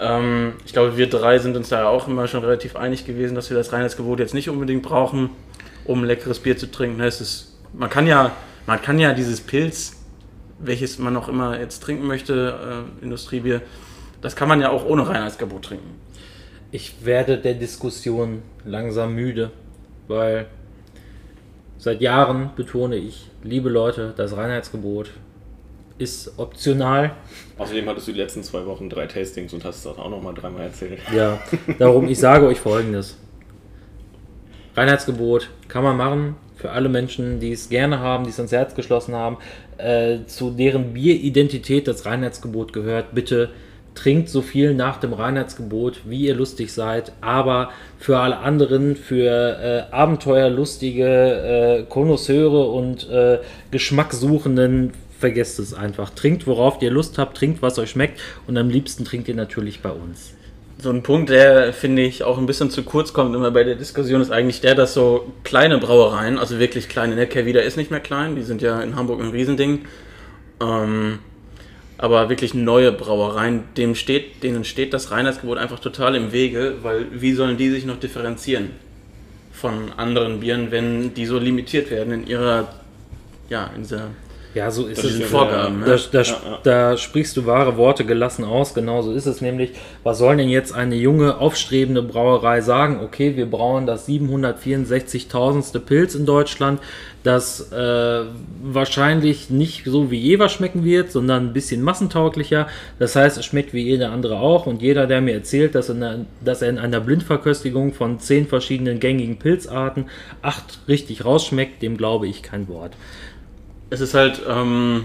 Ähm, 0.00 0.54
ich 0.64 0.72
glaube, 0.72 0.96
wir 0.96 1.08
drei 1.08 1.38
sind 1.38 1.56
uns 1.56 1.68
da 1.68 1.80
ja 1.82 1.88
auch 1.88 2.08
immer 2.08 2.26
schon 2.26 2.42
relativ 2.42 2.76
einig 2.76 3.04
gewesen, 3.04 3.34
dass 3.34 3.50
wir 3.50 3.56
das 3.56 3.72
Reinheitsgebot 3.72 4.18
jetzt 4.18 4.34
nicht 4.34 4.48
unbedingt 4.48 4.82
brauchen, 4.82 5.30
um 5.84 6.04
leckeres 6.04 6.40
Bier 6.40 6.56
zu 6.56 6.70
trinken. 6.70 7.00
Es 7.00 7.20
ist, 7.20 7.58
man, 7.72 7.90
kann 7.90 8.06
ja, 8.06 8.32
man 8.66 8.80
kann 8.80 8.98
ja 8.98 9.12
dieses 9.12 9.40
Pilz, 9.40 9.99
welches 10.62 10.98
man 10.98 11.16
auch 11.16 11.28
immer 11.28 11.58
jetzt 11.58 11.82
trinken 11.82 12.06
möchte, 12.06 12.84
äh, 13.00 13.04
Industriebier, 13.04 13.62
das 14.20 14.36
kann 14.36 14.48
man 14.48 14.60
ja 14.60 14.70
auch 14.70 14.84
ohne 14.84 15.08
Reinheitsgebot 15.08 15.64
trinken. 15.64 15.94
Ich 16.72 17.04
werde 17.04 17.38
der 17.38 17.54
Diskussion 17.54 18.42
langsam 18.64 19.14
müde, 19.14 19.50
weil 20.08 20.46
Seit 21.80 22.02
Jahren 22.02 22.50
betone 22.56 22.96
ich, 22.96 23.30
liebe 23.42 23.70
Leute, 23.70 24.12
das 24.14 24.36
Reinheitsgebot 24.36 25.12
ist 25.96 26.38
optional. 26.38 27.12
Außerdem 27.56 27.88
hattest 27.88 28.06
du 28.06 28.12
die 28.12 28.18
letzten 28.18 28.42
zwei 28.42 28.66
Wochen 28.66 28.90
drei 28.90 29.06
Tastings 29.06 29.54
und 29.54 29.64
hast 29.64 29.86
das 29.86 29.96
auch 29.96 30.10
noch 30.10 30.20
mal 30.20 30.34
dreimal 30.34 30.64
erzählt. 30.64 31.00
Ja, 31.16 31.40
darum, 31.78 32.06
ich 32.06 32.18
sage 32.18 32.46
euch 32.46 32.60
folgendes. 32.60 33.16
Reinheitsgebot 34.76 35.48
kann 35.68 35.82
man 35.82 35.96
machen 35.96 36.36
für 36.54 36.70
alle 36.70 36.90
Menschen, 36.90 37.40
die 37.40 37.52
es 37.52 37.70
gerne 37.70 37.98
haben, 38.00 38.24
die 38.24 38.30
es 38.30 38.38
ans 38.38 38.52
Herz 38.52 38.74
geschlossen 38.74 39.14
haben, 39.14 39.38
äh, 39.82 40.26
zu 40.26 40.50
deren 40.50 40.94
Bieridentität 40.94 41.88
das 41.88 42.06
Reinheitsgebot 42.06 42.72
gehört. 42.72 43.14
Bitte 43.14 43.50
trinkt 43.94 44.28
so 44.28 44.40
viel 44.40 44.74
nach 44.74 44.98
dem 44.98 45.12
Reinheitsgebot, 45.12 46.02
wie 46.04 46.26
ihr 46.26 46.34
lustig 46.34 46.72
seid, 46.72 47.12
aber 47.20 47.70
für 47.98 48.18
alle 48.18 48.38
anderen, 48.38 48.96
für 48.96 49.88
äh, 49.90 49.92
abenteuerlustige 49.94 51.04
äh, 51.04 51.82
Konnoisseure 51.88 52.68
und 52.68 53.08
äh, 53.10 53.38
Geschmackssuchenden, 53.70 54.92
vergesst 55.18 55.58
es 55.58 55.74
einfach. 55.74 56.10
Trinkt, 56.10 56.46
worauf 56.46 56.80
ihr 56.80 56.90
Lust 56.90 57.18
habt, 57.18 57.36
trinkt, 57.36 57.62
was 57.62 57.78
euch 57.78 57.90
schmeckt 57.90 58.20
und 58.46 58.56
am 58.56 58.70
liebsten 58.70 59.04
trinkt 59.04 59.28
ihr 59.28 59.34
natürlich 59.34 59.80
bei 59.82 59.90
uns. 59.90 60.34
So 60.82 60.88
ein 60.88 61.02
Punkt, 61.02 61.28
der 61.28 61.74
finde 61.74 62.02
ich 62.02 62.22
auch 62.22 62.38
ein 62.38 62.46
bisschen 62.46 62.70
zu 62.70 62.82
kurz 62.82 63.12
kommt 63.12 63.34
immer 63.34 63.50
bei 63.50 63.64
der 63.64 63.74
Diskussion, 63.74 64.22
ist 64.22 64.30
eigentlich 64.30 64.62
der, 64.62 64.74
dass 64.74 64.94
so 64.94 65.30
kleine 65.44 65.76
Brauereien, 65.76 66.38
also 66.38 66.58
wirklich 66.58 66.88
kleine, 66.88 67.16
ne, 67.16 67.26
Kervida 67.26 67.60
ist 67.60 67.76
nicht 67.76 67.90
mehr 67.90 68.00
klein, 68.00 68.34
die 68.34 68.42
sind 68.42 68.62
ja 68.62 68.80
in 68.80 68.96
Hamburg 68.96 69.20
ein 69.20 69.30
Riesending, 69.30 69.80
ähm, 70.62 71.18
aber 71.98 72.30
wirklich 72.30 72.54
neue 72.54 72.92
Brauereien, 72.92 73.64
dem 73.76 73.94
steht, 73.94 74.42
denen 74.42 74.64
steht 74.64 74.94
das 74.94 75.10
Reinheitsgebot 75.10 75.58
einfach 75.58 75.80
total 75.80 76.14
im 76.14 76.32
Wege, 76.32 76.76
weil 76.82 77.06
wie 77.12 77.34
sollen 77.34 77.58
die 77.58 77.68
sich 77.68 77.84
noch 77.84 78.00
differenzieren 78.00 78.70
von 79.52 79.92
anderen 79.98 80.40
Bieren, 80.40 80.70
wenn 80.70 81.12
die 81.12 81.26
so 81.26 81.38
limitiert 81.38 81.90
werden 81.90 82.14
in 82.14 82.26
ihrer, 82.26 82.68
ja, 83.50 83.70
in 83.76 83.82
dieser 83.82 84.08
ja, 84.54 84.70
so 84.70 84.86
ist 84.86 85.04
es. 85.04 85.22
Vorgaben, 85.22 85.84
da, 85.86 85.96
da, 86.10 86.22
ja, 86.22 86.36
ja. 86.44 86.58
da, 86.64 86.96
sprichst 86.96 87.36
du 87.36 87.46
wahre 87.46 87.76
Worte 87.76 88.04
gelassen 88.04 88.44
aus. 88.44 88.74
Genau 88.74 89.00
so 89.00 89.12
ist 89.12 89.26
es 89.26 89.40
nämlich. 89.40 89.72
Was 90.02 90.18
soll 90.18 90.36
denn 90.38 90.48
jetzt 90.48 90.72
eine 90.72 90.96
junge, 90.96 91.38
aufstrebende 91.38 92.02
Brauerei 92.02 92.60
sagen? 92.60 93.00
Okay, 93.00 93.36
wir 93.36 93.46
brauen 93.46 93.86
das 93.86 94.08
764.000. 94.08 95.78
Pilz 95.80 96.16
in 96.16 96.26
Deutschland, 96.26 96.80
das 97.22 97.70
äh, 97.70 98.24
wahrscheinlich 98.62 99.50
nicht 99.50 99.84
so 99.84 100.10
wie 100.10 100.18
Jever 100.18 100.48
schmecken 100.48 100.84
wird, 100.84 101.12
sondern 101.12 101.46
ein 101.46 101.52
bisschen 101.52 101.82
massentauglicher. 101.82 102.66
Das 102.98 103.14
heißt, 103.14 103.38
es 103.38 103.44
schmeckt 103.46 103.72
wie 103.72 103.82
jeder 103.82 104.10
andere 104.10 104.40
auch. 104.40 104.66
Und 104.66 104.82
jeder, 104.82 105.06
der 105.06 105.20
mir 105.20 105.34
erzählt, 105.34 105.76
dass, 105.76 105.90
in, 105.90 106.26
dass 106.44 106.62
er 106.62 106.70
in 106.70 106.78
einer 106.78 107.00
Blindverköstigung 107.00 107.92
von 107.92 108.18
zehn 108.18 108.48
verschiedenen 108.48 108.98
gängigen 108.98 109.38
Pilzarten 109.38 110.06
acht 110.42 110.80
richtig 110.88 111.24
rausschmeckt, 111.24 111.82
dem 111.82 111.96
glaube 111.96 112.26
ich 112.26 112.42
kein 112.42 112.68
Wort 112.68 112.96
es 113.90 114.00
ist 114.00 114.14
halt, 114.14 114.40
ähm, 114.48 115.04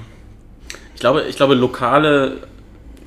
ich 0.93 0.99
glaube, 0.99 1.23
ich 1.23 1.35
glaube, 1.35 1.55
lokale 1.55 2.37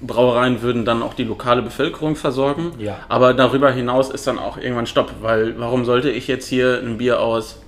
Brauereien 0.00 0.62
würden 0.62 0.84
dann 0.84 1.02
auch 1.02 1.14
die 1.14 1.24
lokale 1.24 1.62
Bevölkerung 1.62 2.16
versorgen. 2.16 2.72
Ja. 2.78 2.98
Aber 3.08 3.34
darüber 3.34 3.70
hinaus 3.70 4.10
ist 4.10 4.26
dann 4.26 4.38
auch 4.38 4.58
irgendwann 4.58 4.86
Stopp, 4.86 5.14
weil 5.22 5.58
warum 5.58 5.84
sollte 5.84 6.10
ich 6.10 6.28
jetzt 6.28 6.46
hier 6.46 6.80
ein 6.80 6.98
Bier 6.98 7.20
aus, 7.20 7.60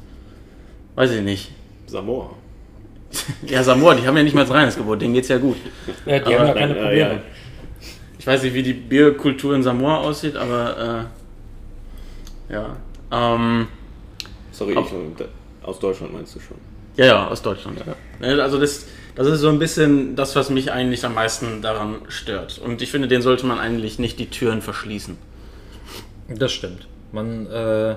weiß 0.97 1.13
ich 1.13 1.23
nicht. 1.23 1.53
Samoa. 1.87 2.31
ja, 3.47 3.63
Samoa, 3.63 3.95
die 3.95 4.07
haben 4.07 4.17
ja 4.17 4.23
nicht 4.23 4.35
mal 4.35 4.43
das 4.43 4.53
reines 4.53 4.77
Gebot, 4.77 5.03
denen 5.03 5.15
geht's 5.15 5.29
ja 5.29 5.39
gut. 5.39 5.57
Ja, 6.07 6.19
die 6.21 6.35
aber, 6.35 6.39
haben 6.39 6.47
ja 6.49 6.55
keine 6.55 6.75
Probleme. 6.75 6.99
Ja, 6.99 7.13
ja. 7.13 7.21
Ich 8.19 8.27
weiß 8.27 8.43
nicht, 8.43 8.55
wie 8.55 8.63
die 8.63 8.75
Bierkultur 8.75 9.55
in 9.55 9.63
Samoa 9.63 9.99
aussieht, 9.99 10.37
aber 10.37 11.09
äh, 12.51 12.53
ja. 12.53 12.77
Ähm, 13.11 13.67
Sorry, 14.53 14.73
ich, 14.73 15.67
aus 15.67 15.81
Deutschland 15.81 16.13
meinst 16.13 16.37
du 16.37 16.41
schon? 16.41 16.59
Ja, 16.97 17.07
ja, 17.07 17.29
aus 17.29 17.43
Deutschland. 17.43 17.79
Ja. 17.81 17.95
Ne, 18.21 18.43
also 18.43 18.59
das, 18.59 18.87
das 19.15 19.27
ist 19.27 19.41
so 19.41 19.49
ein 19.49 19.59
bisschen 19.59 20.17
das, 20.17 20.37
was 20.37 20.51
mich 20.51 20.73
eigentlich 20.73 21.05
am 21.05 21.15
meisten 21.15 21.63
daran 21.63 21.97
stört. 22.09 22.59
Und 22.59 22.83
ich 22.83 22.91
finde, 22.91 23.09
den 23.09 23.23
sollte 23.23 23.47
man 23.47 23.59
eigentlich 23.59 23.99
nicht 23.99 24.19
die 24.19 24.31
Türen 24.31 24.63
verschließen. 24.63 25.17
Das 26.29 26.53
stimmt. 26.53 26.87
Man 27.13 27.47
äh, 27.47 27.97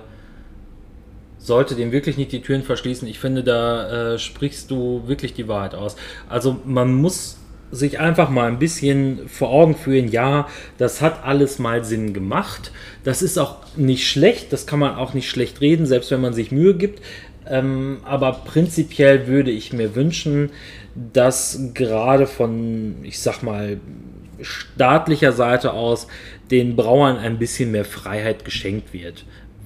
sollte 1.37 1.75
dem 1.75 1.91
wirklich 1.91 2.17
nicht 2.17 2.31
die 2.31 2.41
Türen 2.41 2.63
verschließen. 2.63 3.07
Ich 3.07 3.19
finde, 3.19 3.43
da 3.43 4.13
äh, 4.13 4.19
sprichst 4.19 4.71
du 4.71 5.03
wirklich 5.07 5.33
die 5.33 5.47
Wahrheit 5.47 5.75
aus. 5.75 5.95
Also 6.29 6.59
man 6.65 6.93
muss 6.93 7.37
sich 7.73 7.99
einfach 7.99 8.29
mal 8.29 8.47
ein 8.47 8.59
bisschen 8.59 9.27
vor 9.27 9.49
Augen 9.49 9.75
führen, 9.75 10.07
ja, 10.07 10.47
das 10.77 11.01
hat 11.01 11.23
alles 11.25 11.59
mal 11.59 11.83
Sinn 11.83 12.13
gemacht. 12.13 12.71
Das 13.03 13.21
ist 13.21 13.37
auch 13.37 13.57
nicht 13.75 14.07
schlecht, 14.07 14.53
das 14.53 14.67
kann 14.67 14.79
man 14.79 14.95
auch 14.95 15.13
nicht 15.13 15.29
schlecht 15.29 15.59
reden, 15.61 15.85
selbst 15.85 16.11
wenn 16.11 16.21
man 16.21 16.33
sich 16.33 16.51
Mühe 16.51 16.75
gibt. 16.75 17.01
Ähm, 17.49 17.97
aber 18.05 18.31
prinzipiell 18.45 19.27
würde 19.27 19.51
ich 19.51 19.73
mir 19.73 19.95
wünschen, 19.95 20.51
dass 20.95 21.59
gerade 21.73 22.27
von, 22.27 22.95
ich 23.03 23.19
sag 23.19 23.41
mal, 23.41 23.79
staatlicher 24.41 25.31
Seite 25.31 25.73
aus 25.73 26.07
den 26.51 26.75
Brauern 26.75 27.17
ein 27.17 27.39
bisschen 27.39 27.71
mehr 27.71 27.85
Freiheit 27.85 28.45
geschenkt 28.45 28.93
wird 28.93 29.25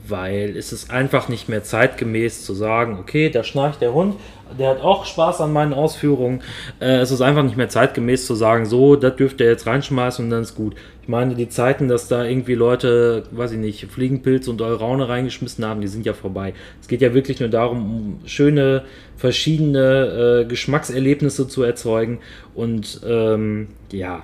weil 0.09 0.55
es 0.57 0.71
ist 0.71 0.91
einfach 0.91 1.29
nicht 1.29 1.49
mehr 1.49 1.63
zeitgemäß 1.63 2.45
zu 2.45 2.53
sagen, 2.53 2.97
okay, 2.99 3.29
da 3.29 3.43
schnarcht 3.43 3.81
der 3.81 3.93
Hund, 3.93 4.15
der 4.57 4.69
hat 4.69 4.81
auch 4.81 5.05
Spaß 5.05 5.41
an 5.41 5.53
meinen 5.53 5.73
Ausführungen. 5.73 6.41
Äh, 6.79 6.97
es 6.97 7.11
ist 7.11 7.21
einfach 7.21 7.43
nicht 7.43 7.57
mehr 7.57 7.69
zeitgemäß 7.69 8.25
zu 8.25 8.35
sagen, 8.35 8.65
so, 8.65 8.95
das 8.95 9.15
dürft 9.15 9.39
ihr 9.41 9.47
jetzt 9.47 9.67
reinschmeißen 9.67 10.23
und 10.25 10.31
dann 10.31 10.41
ist 10.41 10.55
gut. 10.55 10.75
Ich 11.01 11.07
meine, 11.07 11.35
die 11.35 11.49
Zeiten, 11.49 11.87
dass 11.87 12.07
da 12.07 12.25
irgendwie 12.25 12.55
Leute, 12.55 13.23
weiß 13.31 13.53
ich 13.53 13.57
nicht, 13.57 13.85
Fliegenpilz 13.91 14.47
und 14.47 14.61
Euraune 14.61 15.07
reingeschmissen 15.07 15.65
haben, 15.65 15.81
die 15.81 15.87
sind 15.87 16.05
ja 16.05 16.13
vorbei. 16.13 16.53
Es 16.81 16.87
geht 16.87 17.01
ja 17.01 17.13
wirklich 17.13 17.39
nur 17.39 17.49
darum, 17.49 17.77
um 17.77 18.19
schöne, 18.27 18.83
verschiedene 19.15 20.41
äh, 20.43 20.45
Geschmackserlebnisse 20.45 21.47
zu 21.47 21.63
erzeugen 21.63 22.19
und 22.55 23.01
ähm, 23.05 23.67
ja, 23.91 24.23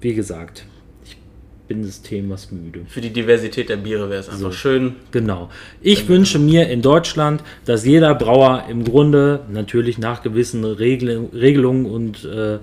wie 0.00 0.14
gesagt, 0.14 0.66
bin 1.66 1.82
des 1.82 2.02
Themas 2.02 2.50
müde. 2.50 2.80
Für 2.88 3.00
die 3.00 3.10
Diversität 3.10 3.68
der 3.68 3.76
Biere 3.76 4.10
wäre 4.10 4.20
es 4.20 4.28
einfach 4.28 4.40
so. 4.40 4.52
schön. 4.52 4.96
Genau. 5.12 5.50
Ich 5.80 6.08
wünsche 6.08 6.38
mir 6.38 6.68
in 6.68 6.82
Deutschland, 6.82 7.42
dass 7.64 7.84
jeder 7.84 8.14
Brauer 8.14 8.64
im 8.68 8.84
Grunde 8.84 9.40
natürlich 9.50 9.98
nach 9.98 10.22
gewissen 10.22 10.64
Regel 10.64 11.28
Regelungen 11.32 11.86
und 11.86 12.24
äh, 12.24 12.58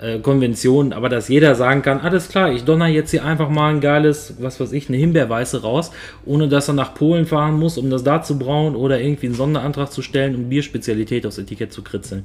äh, 0.00 0.18
Konventionen, 0.18 0.92
aber 0.92 1.08
dass 1.08 1.28
jeder 1.28 1.54
sagen 1.54 1.80
kann, 1.82 2.00
alles 2.00 2.28
klar, 2.28 2.52
ich 2.52 2.64
donner 2.64 2.86
jetzt 2.86 3.10
hier 3.10 3.24
einfach 3.24 3.48
mal 3.48 3.70
ein 3.70 3.80
geiles, 3.80 4.34
was 4.38 4.60
weiß 4.60 4.72
ich, 4.72 4.88
eine 4.88 4.98
Himbeerweiße 4.98 5.62
raus, 5.62 5.90
ohne 6.26 6.48
dass 6.48 6.68
er 6.68 6.74
nach 6.74 6.94
Polen 6.94 7.24
fahren 7.24 7.58
muss, 7.58 7.78
um 7.78 7.88
das 7.88 8.04
da 8.04 8.22
zu 8.22 8.38
brauen 8.38 8.76
oder 8.76 9.00
irgendwie 9.00 9.26
einen 9.26 9.34
Sonderantrag 9.34 9.90
zu 9.90 10.02
stellen, 10.02 10.34
um 10.34 10.48
Bierspezialität 10.50 11.26
aufs 11.26 11.38
Etikett 11.38 11.72
zu 11.72 11.82
kritzeln. 11.82 12.24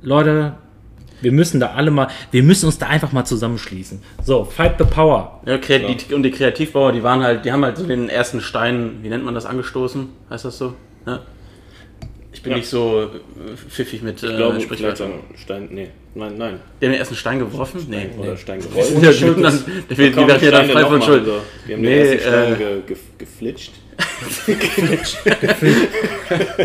Leute, 0.00 0.54
wir 1.22 1.32
müssen 1.32 1.60
da 1.60 1.72
alle 1.72 1.90
mal, 1.90 2.08
wir 2.30 2.42
müssen 2.42 2.66
uns 2.66 2.78
da 2.78 2.86
einfach 2.86 3.12
mal 3.12 3.24
zusammenschließen. 3.24 4.02
So, 4.22 4.44
fight 4.44 4.74
the 4.78 4.84
power. 4.84 5.40
Ja, 5.46 5.58
die, 5.58 6.14
und 6.14 6.22
die 6.22 6.30
Kreativbauer, 6.30 6.92
die 6.92 7.02
waren 7.02 7.22
halt, 7.22 7.44
die 7.44 7.52
haben 7.52 7.64
halt 7.64 7.78
so 7.78 7.86
den 7.86 8.08
ersten 8.08 8.40
Stein, 8.40 8.98
wie 9.02 9.08
nennt 9.08 9.24
man 9.24 9.34
das, 9.34 9.46
angestoßen? 9.46 10.08
Heißt 10.30 10.44
das 10.44 10.58
so? 10.58 10.74
Ja. 11.06 11.20
Ich 12.34 12.42
bin 12.42 12.52
Ja. 12.52 12.58
nicht 12.58 12.68
so 12.68 13.02
äh, 13.02 13.56
pfiffig 13.68 14.02
mit 14.02 14.22
Ich 14.22 14.28
glaube, 14.28 14.42
äh, 14.42 14.46
vielleicht 14.60 14.64
Sprichwörtern. 14.64 15.10
sagen 15.10 15.22
Stein, 15.36 15.68
nee, 15.70 15.88
nein, 16.14 16.32
nein. 16.38 16.60
Die 16.80 16.86
haben 16.86 16.92
den 16.92 16.98
ersten 17.00 17.14
Stein 17.14 17.38
geworfen? 17.38 17.86
Nee. 17.90 18.08
Oder 18.18 18.36
Stein 18.36 18.60
gerollt. 18.60 19.02
ja 19.02 19.12
schuld, 19.12 19.44
dann, 19.44 19.64
die, 19.90 19.94
die 19.94 20.10
Kaum 20.12 20.28
werden 20.28 20.44
ja 20.44 20.50
dann 20.50 20.70
frei 20.70 20.84
von 20.84 21.02
Schuld. 21.02 21.26
so. 21.26 21.40
Wir 21.66 21.76
haben 21.76 21.82
Nee, 21.82 22.02
den 22.02 22.12
ersten 22.12 22.28
Stein 22.28 22.52
äh, 22.52 22.56
ge, 22.56 22.80
ge, 22.86 22.96
geflitscht. 23.18 23.72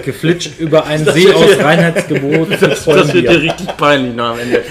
Geflitscht 0.04 0.52
über 0.60 0.86
einen 0.86 1.06
See 1.06 1.32
aus 1.34 1.58
Reinheitsgebot. 1.60 2.48
Das, 2.62 2.86
das 2.86 3.14
wird 3.14 3.26
dir 3.30 3.42
richtig 3.42 3.68
peinlich 3.78 4.16
noch 4.16 4.32
am 4.32 4.40
Ende. 4.40 4.64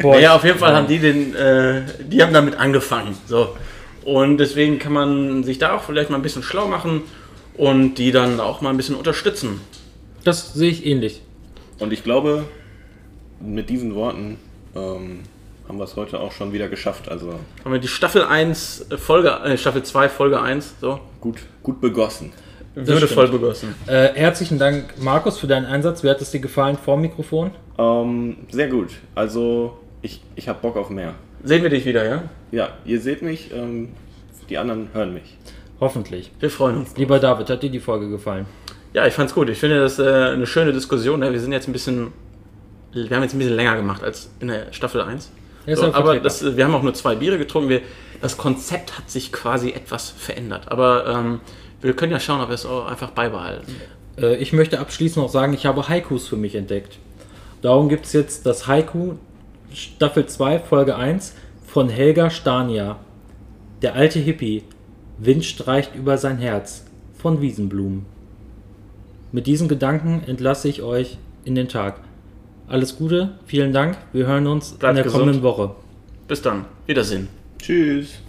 Boah, 0.00 0.14
naja, 0.16 0.34
auf 0.34 0.44
jeden 0.44 0.58
Fall 0.58 0.74
haben 0.74 0.86
die 0.88 0.98
den, 0.98 1.34
äh, 1.34 1.82
die 2.04 2.22
haben 2.22 2.32
damit 2.32 2.56
angefangen. 2.56 3.16
So. 3.26 3.56
Und 4.04 4.38
deswegen 4.38 4.78
kann 4.78 4.92
man 4.92 5.44
sich 5.44 5.58
da 5.58 5.76
auch 5.76 5.84
vielleicht 5.84 6.10
mal 6.10 6.16
ein 6.16 6.22
bisschen 6.22 6.42
schlau 6.42 6.66
machen 6.66 7.02
und 7.56 7.94
die 7.94 8.10
dann 8.12 8.40
auch 8.40 8.60
mal 8.60 8.70
ein 8.70 8.76
bisschen 8.76 8.96
unterstützen. 8.96 9.60
Das 10.24 10.54
sehe 10.54 10.70
ich 10.70 10.86
ähnlich. 10.86 11.22
Und 11.78 11.92
ich 11.92 12.04
glaube, 12.04 12.44
mit 13.40 13.68
diesen 13.70 13.94
Worten 13.94 14.38
ähm, 14.74 15.20
haben 15.68 15.78
wir 15.78 15.84
es 15.84 15.96
heute 15.96 16.20
auch 16.20 16.32
schon 16.32 16.52
wieder 16.52 16.68
geschafft. 16.68 17.08
Also 17.08 17.34
Haben 17.64 17.72
wir 17.72 17.80
die 17.80 17.88
Staffel 17.88 18.22
1, 18.22 18.86
äh, 18.90 18.98
Folge, 18.98 19.30
äh, 19.30 19.56
Staffel 19.58 19.82
2, 19.82 20.08
Folge 20.08 20.40
1, 20.40 20.74
so, 20.80 21.00
gut, 21.20 21.38
gut 21.62 21.80
begossen. 21.80 22.32
würde 22.74 23.08
voll 23.08 23.28
begossen. 23.28 23.74
Äh, 23.86 24.10
herzlichen 24.14 24.58
Dank, 24.58 24.94
Markus, 25.00 25.38
für 25.38 25.46
deinen 25.46 25.66
Einsatz. 25.66 26.02
Wie 26.04 26.10
hat 26.10 26.20
es 26.20 26.30
dir 26.30 26.40
gefallen 26.40 26.78
vor 26.82 26.96
dem 26.96 27.02
Mikrofon? 27.02 27.50
Ähm, 27.78 28.36
sehr 28.50 28.68
gut. 28.68 28.90
Also 29.14 29.76
ich, 30.02 30.20
ich 30.36 30.48
habe 30.48 30.60
Bock 30.60 30.76
auf 30.76 30.90
mehr. 30.90 31.14
Sehen 31.42 31.62
wir 31.62 31.70
dich 31.70 31.84
wieder, 31.84 32.04
ja? 32.04 32.22
Ja, 32.52 32.68
ihr 32.84 33.00
seht 33.00 33.22
mich, 33.22 33.50
ähm, 33.52 33.88
die 34.48 34.58
anderen 34.58 34.88
hören 34.92 35.14
mich. 35.14 35.36
Hoffentlich. 35.80 36.30
Wir 36.38 36.50
freuen 36.50 36.76
uns. 36.78 36.96
Lieber 36.96 37.18
David, 37.18 37.50
hat 37.50 37.62
dir 37.62 37.70
die 37.70 37.80
Folge 37.80 38.08
gefallen? 38.08 38.46
Ja, 38.92 39.06
ich 39.06 39.14
fand's 39.14 39.34
gut. 39.34 39.48
Ich 39.48 39.58
finde 39.58 39.80
das 39.80 39.98
äh, 39.98 40.02
eine 40.02 40.46
schöne 40.46 40.72
Diskussion. 40.72 41.20
Ne? 41.20 41.32
Wir 41.32 41.40
sind 41.40 41.52
jetzt 41.52 41.68
ein 41.68 41.72
bisschen, 41.72 42.12
wir 42.92 43.08
haben 43.10 43.22
jetzt 43.22 43.34
ein 43.34 43.38
bisschen 43.38 43.56
länger 43.56 43.76
gemacht 43.76 44.02
als 44.02 44.30
in 44.40 44.48
der 44.48 44.72
Staffel 44.72 45.00
1. 45.00 45.30
Ja, 45.66 45.76
So, 45.76 45.94
aber 45.94 46.20
das, 46.20 46.56
wir 46.56 46.64
haben 46.64 46.74
auch 46.74 46.82
nur 46.82 46.94
zwei 46.94 47.14
Biere 47.14 47.38
getrunken. 47.38 47.68
Wir, 47.68 47.80
das 48.20 48.36
Konzept 48.36 48.98
hat 48.98 49.10
sich 49.10 49.32
quasi 49.32 49.70
etwas 49.70 50.10
verändert. 50.10 50.70
Aber 50.70 51.06
ähm, 51.06 51.40
wir 51.80 51.94
können 51.94 52.12
ja 52.12 52.20
schauen, 52.20 52.40
ob 52.40 52.48
wir 52.48 52.54
es 52.54 52.66
auch 52.66 52.86
einfach 52.86 53.10
beibehalten. 53.10 53.74
Äh, 54.18 54.36
ich 54.36 54.52
möchte 54.52 54.78
abschließend 54.78 55.24
noch 55.24 55.30
sagen, 55.30 55.54
ich 55.54 55.66
habe 55.66 55.88
Haikus 55.88 56.28
für 56.28 56.36
mich 56.36 56.54
entdeckt. 56.54 56.98
Darum 57.62 57.88
gibt 57.88 58.06
es 58.06 58.12
jetzt 58.12 58.44
das 58.44 58.66
Haiku 58.66 59.14
Staffel 59.72 60.26
2, 60.26 60.58
Folge 60.58 60.96
1 60.96 61.34
von 61.66 61.88
Helga 61.88 62.28
Stania. 62.28 62.98
Der 63.80 63.94
alte 63.94 64.18
Hippie. 64.18 64.64
Wind 65.18 65.44
streicht 65.44 65.94
über 65.94 66.18
sein 66.18 66.38
Herz. 66.38 66.84
Von 67.18 67.40
Wiesenblumen. 67.40 68.04
Mit 69.32 69.46
diesen 69.46 69.66
Gedanken 69.66 70.22
entlasse 70.26 70.68
ich 70.68 70.82
euch 70.82 71.16
in 71.44 71.54
den 71.54 71.68
Tag. 71.68 72.00
Alles 72.68 72.96
Gute, 72.98 73.30
vielen 73.46 73.72
Dank. 73.72 73.96
Wir 74.12 74.26
hören 74.26 74.46
uns 74.46 74.72
Bleibt 74.72 74.90
in 74.92 74.96
der 74.96 75.04
gesund. 75.04 75.20
kommenden 75.22 75.42
Woche. 75.42 75.74
Bis 76.28 76.42
dann. 76.42 76.66
Wiedersehen. 76.86 77.28
Tschüss. 77.58 78.20